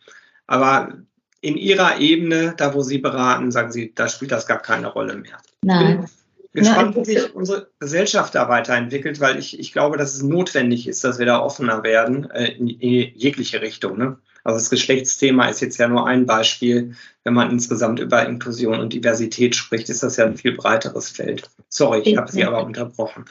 Aber 0.45 0.97
in 1.39 1.55
Ihrer 1.55 1.99
Ebene, 1.99 2.53
da 2.57 2.73
wo 2.73 2.81
Sie 2.81 2.97
beraten, 2.97 3.51
sagen 3.51 3.71
Sie, 3.71 3.93
da 3.95 4.09
spielt 4.09 4.31
das 4.31 4.45
gar 4.45 4.61
keine 4.61 4.87
Rolle 4.87 5.15
mehr. 5.15 5.37
Nein. 5.63 6.05
Ich 6.43 6.51
bin 6.51 6.63
gespannt, 6.65 6.97
wie 6.97 7.05
sich 7.05 7.33
unsere 7.33 7.69
Gesellschaft 7.79 8.35
da 8.35 8.49
weiterentwickelt, 8.49 9.21
weil 9.21 9.39
ich, 9.39 9.57
ich 9.57 9.71
glaube, 9.71 9.97
dass 9.97 10.13
es 10.13 10.21
notwendig 10.21 10.87
ist, 10.87 11.05
dass 11.05 11.17
wir 11.17 11.25
da 11.25 11.39
offener 11.39 11.83
werden 11.83 12.29
äh, 12.31 12.51
in, 12.51 12.67
in 12.67 13.15
jegliche 13.15 13.61
Richtung. 13.61 13.97
Ne? 13.97 14.17
Also 14.43 14.59
das 14.59 14.69
Geschlechtsthema 14.69 15.47
ist 15.47 15.61
jetzt 15.61 15.77
ja 15.77 15.87
nur 15.87 16.05
ein 16.05 16.25
Beispiel. 16.25 16.95
Wenn 17.23 17.33
man 17.33 17.49
insgesamt 17.49 18.01
über 18.01 18.27
Inklusion 18.27 18.81
und 18.81 18.91
Diversität 18.91 19.55
spricht, 19.55 19.87
ist 19.87 20.03
das 20.03 20.17
ja 20.17 20.25
ein 20.25 20.35
viel 20.35 20.57
breiteres 20.57 21.09
Feld. 21.09 21.49
Sorry, 21.69 22.01
ich 22.03 22.17
habe 22.17 22.29
Sie 22.29 22.43
aber 22.43 22.65
unterbrochen. 22.65 23.23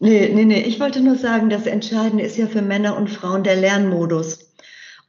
Nee, 0.00 0.30
nee, 0.32 0.44
nee. 0.44 0.62
Ich 0.62 0.78
wollte 0.78 1.00
nur 1.00 1.16
sagen, 1.16 1.50
das 1.50 1.66
Entscheidende 1.66 2.24
ist 2.24 2.36
ja 2.36 2.46
für 2.46 2.62
Männer 2.62 2.96
und 2.96 3.10
Frauen 3.10 3.42
der 3.42 3.56
Lernmodus. 3.56 4.48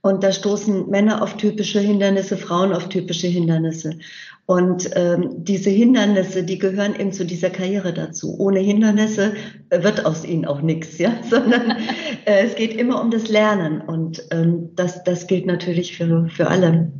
Und 0.01 0.23
da 0.23 0.31
stoßen 0.31 0.89
Männer 0.89 1.21
auf 1.21 1.35
typische 1.35 1.79
Hindernisse, 1.79 2.37
Frauen 2.37 2.73
auf 2.73 2.87
typische 2.87 3.27
Hindernisse. 3.27 3.99
Und 4.45 4.89
ähm, 4.95 5.43
diese 5.43 5.69
Hindernisse, 5.69 6.43
die 6.43 6.57
gehören 6.57 6.95
eben 6.95 7.11
zu 7.11 7.25
dieser 7.25 7.49
Karriere 7.49 7.93
dazu. 7.93 8.35
Ohne 8.39 8.59
Hindernisse 8.59 9.35
wird 9.69 10.05
aus 10.05 10.25
ihnen 10.25 10.45
auch 10.45 10.61
nichts, 10.61 10.97
ja, 10.97 11.21
sondern 11.29 11.71
äh, 12.25 12.45
es 12.45 12.55
geht 12.55 12.73
immer 12.73 13.01
um 13.01 13.11
das 13.11 13.27
Lernen. 13.27 13.81
Und 13.81 14.23
ähm, 14.31 14.69
das, 14.75 15.03
das 15.03 15.27
gilt 15.27 15.45
natürlich 15.45 15.97
für, 15.97 16.27
für 16.29 16.47
alle. 16.47 16.91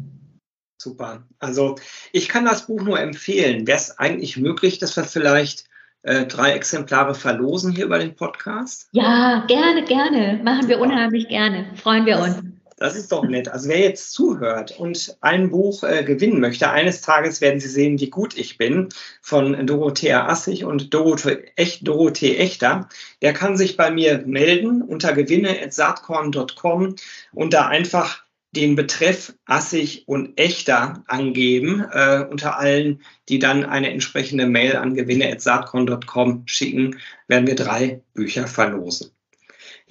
Super. 0.78 1.26
Also 1.40 1.76
ich 2.12 2.28
kann 2.28 2.46
das 2.46 2.68
Buch 2.68 2.84
nur 2.84 3.00
empfehlen. 3.00 3.66
Wäre 3.66 3.78
es 3.78 3.98
eigentlich 3.98 4.38
möglich, 4.38 4.78
dass 4.78 4.96
wir 4.96 5.06
vielleicht 5.06 5.69
äh, 6.04 6.26
drei 6.26 6.52
Exemplare 6.52 7.16
verlosen 7.16 7.72
hier 7.74 7.86
über 7.86 8.00
den 8.00 8.16
Podcast? 8.16 8.88
Ja, 8.92 9.46
gerne, 9.48 9.84
gerne. 9.84 10.40
Machen 10.44 10.68
wir 10.68 10.80
unheimlich 10.80 11.28
gerne. 11.28 11.66
Freuen 11.76 12.06
wir 12.06 12.20
uns. 12.20 12.42
Das 12.80 12.96
ist 12.96 13.12
doch 13.12 13.26
nett. 13.26 13.50
Also 13.50 13.68
wer 13.68 13.80
jetzt 13.80 14.14
zuhört 14.14 14.80
und 14.80 15.18
ein 15.20 15.52
Buch 15.52 15.84
äh, 15.84 16.06
gewinnen 16.06 16.40
möchte, 16.40 16.70
eines 16.70 17.02
Tages 17.02 17.42
werden 17.42 17.60
Sie 17.60 17.68
sehen, 17.68 18.00
wie 18.00 18.10
gut 18.10 18.38
ich 18.38 18.58
bin, 18.58 18.88
von 19.22 19.68
Dorothea 19.68 20.28
Assig 20.28 20.64
und 20.64 20.94
Dorothee, 20.94 21.52
Echt, 21.58 21.86
Dorothee 21.86 22.38
Echter. 22.38 22.88
Der 23.22 23.34
kann 23.34 23.58
sich 23.58 23.76
bei 23.76 23.92
mir 23.92 24.24
melden 24.26 24.82
unter 24.82 25.12
gewinne.saatkorn.com 25.12 26.96
und 27.34 27.54
da 27.54 27.68
einfach 27.68 28.24
den 28.52 28.76
Betreff 28.76 29.34
assig 29.46 30.04
und 30.08 30.38
echter 30.40 31.04
angeben 31.08 31.86
äh, 31.92 32.26
unter 32.30 32.58
allen, 32.58 33.02
die 33.28 33.40
dann 33.40 33.64
eine 33.64 33.92
entsprechende 33.92 34.48
Mail 34.48 34.76
an 34.76 34.96
gewinne.saatkorn.com 34.96 36.44
schicken, 36.46 37.00
werden 37.28 37.48
wir 37.48 37.56
drei 37.56 38.02
Bücher 38.14 38.48
verlosen. 38.48 39.12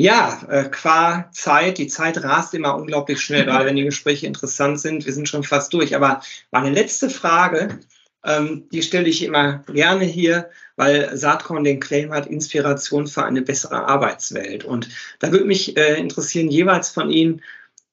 Ja, 0.00 0.42
äh, 0.48 0.64
qua 0.70 1.28
Zeit, 1.32 1.78
die 1.78 1.88
Zeit 1.88 2.22
rast 2.22 2.54
immer 2.54 2.76
unglaublich 2.76 3.20
schnell, 3.20 3.44
gerade 3.44 3.64
wenn 3.64 3.76
die 3.76 3.84
Gespräche 3.84 4.26
interessant 4.26 4.80
sind. 4.80 5.06
Wir 5.06 5.12
sind 5.12 5.28
schon 5.28 5.42
fast 5.42 5.72
durch. 5.72 5.96
Aber 5.96 6.20
meine 6.52 6.70
letzte 6.70 7.10
Frage, 7.10 7.80
ähm, 8.24 8.68
die 8.72 8.82
stelle 8.82 9.08
ich 9.08 9.24
immer 9.24 9.64
gerne 9.72 10.04
hier, 10.04 10.50
weil 10.76 11.16
Saatkorn 11.16 11.64
den 11.64 11.80
Claim 11.80 12.12
hat, 12.12 12.26
Inspiration 12.26 13.08
für 13.08 13.24
eine 13.24 13.42
bessere 13.42 13.88
Arbeitswelt. 13.88 14.64
Und 14.64 14.88
da 15.18 15.32
würde 15.32 15.46
mich 15.46 15.76
äh, 15.76 15.98
interessieren, 15.98 16.48
jeweils 16.48 16.90
von 16.90 17.10
Ihnen, 17.10 17.42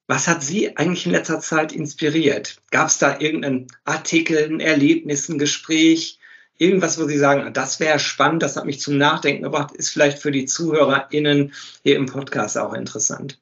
was 0.08 0.28
hat 0.28 0.44
Sie 0.44 0.78
eigentlich 0.78 1.06
in 1.06 1.12
letzter 1.12 1.39
Zeit 1.39 1.72
inspiriert? 1.72 2.62
Gab 2.72 2.88
es 2.88 2.98
da 2.98 3.20
irgendeinen 3.20 3.68
Artikel, 3.86 4.38
ein 4.38 4.60
Erlebnis, 4.60 5.30
ein 5.30 5.39
Gespräch, 5.39 6.20
irgendwas, 6.58 7.00
wo 7.00 7.06
Sie 7.06 7.18
sagen, 7.18 7.52
das 7.54 7.80
wäre 7.80 8.00
spannend, 8.00 8.44
das 8.44 8.56
hat 8.56 8.65
mich 8.65 8.80
zum 8.80 8.98
Nachdenken 8.98 9.44
gebracht, 9.44 9.74
ist 9.74 9.89
vielleicht 9.89 10.20
für 10.20 10.32
die 10.32 10.46
ZuhörerInnen 10.46 11.54
hier 11.84 11.96
im 11.96 12.06
Podcast 12.06 12.58
auch 12.58 12.74
interessant? 12.74 13.39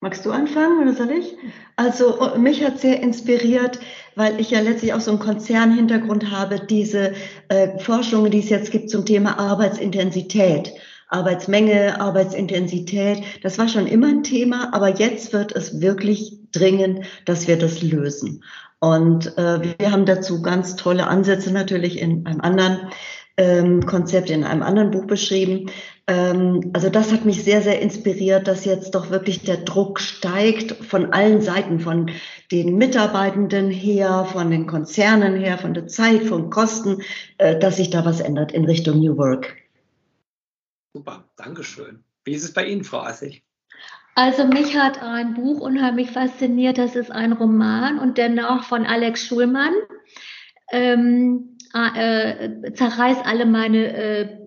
Magst 0.00 0.24
du 0.24 0.30
anfangen 0.30 0.80
oder 0.80 0.94
soll 0.94 1.10
ich? 1.10 1.34
Also 1.74 2.36
mich 2.38 2.62
hat 2.62 2.78
sehr 2.78 3.02
inspiriert, 3.02 3.80
weil 4.14 4.38
ich 4.38 4.50
ja 4.52 4.60
letztlich 4.60 4.92
auch 4.92 5.00
so 5.00 5.10
einen 5.10 5.18
Konzernhintergrund 5.18 6.30
habe, 6.30 6.60
diese 6.60 7.14
äh, 7.48 7.76
Forschungen, 7.80 8.30
die 8.30 8.38
es 8.38 8.48
jetzt 8.48 8.70
gibt 8.70 8.90
zum 8.90 9.04
Thema 9.04 9.40
Arbeitsintensität. 9.40 10.72
Arbeitsmenge, 11.08 12.00
Arbeitsintensität, 12.00 13.22
das 13.42 13.58
war 13.58 13.68
schon 13.68 13.86
immer 13.86 14.08
ein 14.08 14.22
Thema, 14.22 14.74
aber 14.74 14.88
jetzt 14.98 15.32
wird 15.32 15.52
es 15.52 15.80
wirklich 15.80 16.38
dringend, 16.52 17.06
dass 17.24 17.48
wir 17.48 17.58
das 17.58 17.82
lösen. 17.82 18.44
Und 18.80 19.36
äh, 19.38 19.60
wir 19.78 19.90
haben 19.90 20.06
dazu 20.06 20.42
ganz 20.42 20.76
tolle 20.76 21.06
Ansätze 21.06 21.52
natürlich 21.52 21.98
in 21.98 22.26
einem 22.26 22.40
anderen 22.40 22.78
ähm, 23.36 23.86
Konzept, 23.86 24.30
in 24.30 24.44
einem 24.44 24.62
anderen 24.62 24.90
Buch 24.90 25.06
beschrieben. 25.06 25.70
Ähm, 26.06 26.70
also 26.74 26.88
das 26.90 27.12
hat 27.12 27.24
mich 27.24 27.42
sehr, 27.42 27.62
sehr 27.62 27.80
inspiriert, 27.80 28.46
dass 28.46 28.64
jetzt 28.64 28.94
doch 28.94 29.10
wirklich 29.10 29.42
der 29.42 29.58
Druck 29.58 30.00
steigt 30.00 30.72
von 30.84 31.12
allen 31.12 31.40
Seiten, 31.40 31.80
von 31.80 32.10
den 32.52 32.76
Mitarbeitenden 32.76 33.70
her, 33.70 34.26
von 34.30 34.50
den 34.50 34.66
Konzernen 34.66 35.36
her, 35.36 35.58
von 35.58 35.74
der 35.74 35.86
Zeit, 35.86 36.22
von 36.22 36.50
Kosten, 36.50 37.02
äh, 37.38 37.58
dass 37.58 37.76
sich 37.76 37.90
da 37.90 38.04
was 38.04 38.20
ändert 38.20 38.52
in 38.52 38.64
Richtung 38.64 39.00
New 39.00 39.16
Work. 39.16 39.56
Super, 40.98 41.30
Dankeschön. 41.36 42.02
Wie 42.24 42.32
ist 42.32 42.42
es 42.42 42.52
bei 42.52 42.66
Ihnen, 42.66 42.82
Frau 42.82 42.98
Assig? 42.98 43.44
Also 44.16 44.44
mich 44.44 44.76
hat 44.76 45.00
ein 45.00 45.34
Buch 45.34 45.60
unheimlich 45.60 46.10
fasziniert. 46.10 46.76
Das 46.76 46.96
ist 46.96 47.12
ein 47.12 47.34
Roman 47.34 48.00
und 48.00 48.18
dennoch 48.18 48.64
von 48.64 48.84
Alex 48.84 49.24
Schulmann. 49.24 49.74
Ähm, 50.72 51.56
äh, 51.72 52.72
zerreiß 52.72 53.18
alle 53.24 53.46
meine 53.46 53.92
äh, 53.92 54.38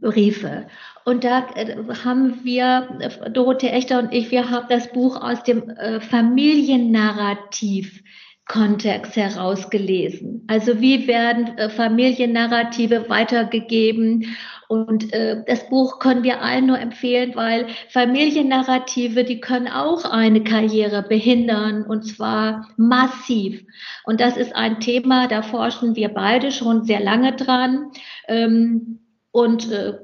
Briefe. 0.00 0.66
Und 1.04 1.24
da 1.24 1.46
äh, 1.56 1.76
haben 2.06 2.42
wir, 2.42 2.88
äh, 3.00 3.30
Dorothee 3.30 3.68
Echter 3.68 3.98
und 3.98 4.14
ich, 4.14 4.30
wir 4.30 4.48
haben 4.48 4.68
das 4.70 4.90
Buch 4.92 5.20
aus 5.20 5.42
dem 5.42 5.68
äh, 5.68 6.00
Familiennarrativ 6.00 8.02
Kontext 8.46 9.16
herausgelesen. 9.16 10.44
Also 10.48 10.80
wie 10.80 11.06
werden 11.06 11.56
äh, 11.58 11.70
Familiennarrative 11.70 13.08
weitergegeben? 13.08 14.34
Und 14.68 15.12
äh, 15.12 15.42
das 15.46 15.68
Buch 15.68 15.98
können 15.98 16.24
wir 16.24 16.40
allen 16.40 16.66
nur 16.66 16.78
empfehlen, 16.78 17.32
weil 17.34 17.66
Familiennarrative, 17.90 19.24
die 19.24 19.40
können 19.40 19.68
auch 19.68 20.04
eine 20.04 20.42
Karriere 20.42 21.02
behindern 21.02 21.84
und 21.84 22.02
zwar 22.04 22.68
massiv. 22.76 23.64
Und 24.04 24.20
das 24.20 24.36
ist 24.36 24.56
ein 24.56 24.80
Thema, 24.80 25.28
da 25.28 25.42
forschen 25.42 25.94
wir 25.94 26.08
beide 26.08 26.50
schon 26.50 26.84
sehr 26.84 27.00
lange 27.00 27.36
dran 27.36 27.92
ähm, 28.28 28.98
und 29.30 29.70
äh, 29.70 29.94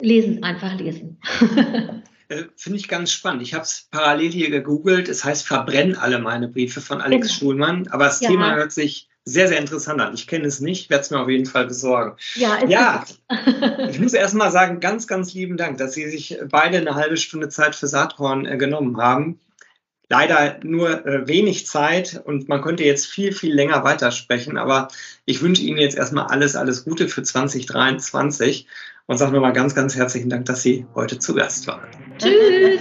lesen, 0.00 0.42
einfach 0.42 0.74
lesen. 0.78 1.18
Äh, 2.28 2.44
finde 2.56 2.78
ich 2.78 2.88
ganz 2.88 3.12
spannend. 3.12 3.42
Ich 3.42 3.54
habe 3.54 3.64
es 3.64 3.88
parallel 3.90 4.32
hier 4.32 4.50
gegoogelt. 4.50 5.08
Es 5.08 5.24
heißt 5.24 5.46
Verbrennen 5.46 5.96
alle 5.96 6.18
meine 6.18 6.48
Briefe 6.48 6.80
von 6.80 7.00
Alex 7.00 7.28
genau. 7.28 7.38
Schulmann. 7.38 7.88
Aber 7.88 8.04
das 8.04 8.20
ja. 8.20 8.30
Thema 8.30 8.54
hört 8.54 8.72
sich 8.72 9.08
sehr, 9.24 9.48
sehr 9.48 9.58
interessant 9.58 10.00
an. 10.00 10.14
Ich 10.14 10.28
kenne 10.28 10.46
es 10.46 10.60
nicht, 10.60 10.88
werde 10.88 11.02
es 11.02 11.10
mir 11.10 11.20
auf 11.20 11.28
jeden 11.28 11.46
Fall 11.46 11.66
besorgen. 11.66 12.16
Ja, 12.34 12.64
ja 12.66 13.04
ich 13.90 13.98
muss 13.98 14.14
erst 14.14 14.34
mal 14.34 14.52
sagen, 14.52 14.80
ganz, 14.80 15.08
ganz 15.08 15.34
lieben 15.34 15.56
Dank, 15.56 15.78
dass 15.78 15.94
Sie 15.94 16.08
sich 16.08 16.38
beide 16.48 16.78
eine 16.78 16.94
halbe 16.94 17.16
Stunde 17.16 17.48
Zeit 17.48 17.74
für 17.74 17.88
Saathorn 17.88 18.46
äh, 18.46 18.56
genommen 18.56 18.96
haben. 18.98 19.40
Leider 20.08 20.60
nur 20.62 21.04
äh, 21.04 21.26
wenig 21.26 21.66
Zeit 21.66 22.22
und 22.24 22.48
man 22.48 22.62
könnte 22.62 22.84
jetzt 22.84 23.06
viel, 23.06 23.32
viel 23.32 23.52
länger 23.52 23.82
weitersprechen, 23.82 24.56
aber 24.56 24.86
ich 25.24 25.42
wünsche 25.42 25.62
Ihnen 25.62 25.78
jetzt 25.78 25.96
erstmal 25.96 26.28
alles, 26.28 26.54
alles 26.54 26.84
Gute 26.84 27.08
für 27.08 27.24
2023 27.24 28.68
und 29.06 29.18
sage 29.18 29.32
nochmal 29.32 29.52
ganz, 29.52 29.74
ganz 29.74 29.94
herzlichen 29.94 30.28
Dank, 30.28 30.46
dass 30.46 30.62
Sie 30.62 30.86
heute 30.94 31.18
zu 31.18 31.34
Gast 31.34 31.66
waren. 31.66 31.88
Tschüss! 32.18 32.80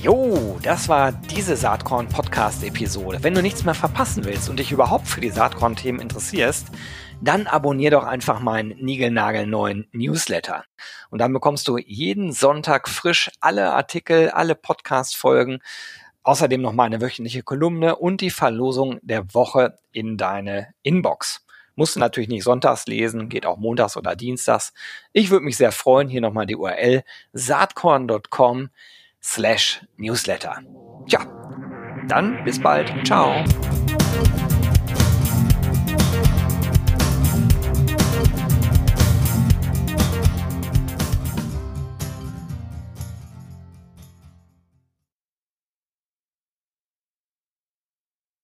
Jo, 0.00 0.58
das 0.62 0.88
war 0.88 1.12
diese 1.12 1.56
Saatkorn-Podcast-Episode. 1.56 3.18
Wenn 3.22 3.34
du 3.34 3.42
nichts 3.42 3.64
mehr 3.64 3.74
verpassen 3.74 4.24
willst 4.24 4.48
und 4.48 4.58
dich 4.58 4.72
überhaupt 4.72 5.08
für 5.08 5.20
die 5.20 5.30
Saatkorn-Themen 5.30 6.00
interessierst, 6.00 6.68
dann 7.20 7.46
abonnier 7.46 7.90
doch 7.90 8.04
einfach 8.04 8.40
meinen 8.40 8.76
niegelnagelneuen 8.78 9.88
Newsletter. 9.92 10.64
Und 11.10 11.20
dann 11.20 11.32
bekommst 11.32 11.66
du 11.68 11.78
jeden 11.78 12.32
Sonntag 12.32 12.88
frisch 12.88 13.30
alle 13.40 13.72
Artikel, 13.72 14.30
alle 14.30 14.54
Podcast-Folgen, 14.54 15.58
außerdem 16.22 16.62
noch 16.62 16.72
meine 16.72 17.00
wöchentliche 17.00 17.42
Kolumne 17.42 17.96
und 17.96 18.20
die 18.20 18.30
Verlosung 18.30 19.00
der 19.02 19.34
Woche 19.34 19.78
in 19.90 20.16
deine 20.16 20.68
Inbox. 20.82 21.44
Musst 21.78 21.94
du 21.94 22.00
natürlich 22.00 22.28
nicht 22.28 22.42
sonntags 22.42 22.88
lesen, 22.88 23.28
geht 23.28 23.46
auch 23.46 23.56
montags 23.56 23.96
oder 23.96 24.16
dienstags. 24.16 24.72
Ich 25.12 25.30
würde 25.30 25.44
mich 25.44 25.56
sehr 25.56 25.70
freuen. 25.70 26.08
Hier 26.08 26.20
nochmal 26.20 26.44
die 26.44 26.56
URL 26.56 27.04
saatkorn.com 27.34 28.70
slash 29.22 29.86
newsletter. 29.96 30.58
Tja, 31.06 31.20
dann 32.08 32.42
bis 32.42 32.60
bald. 32.60 32.92
Ciao. 33.06 33.44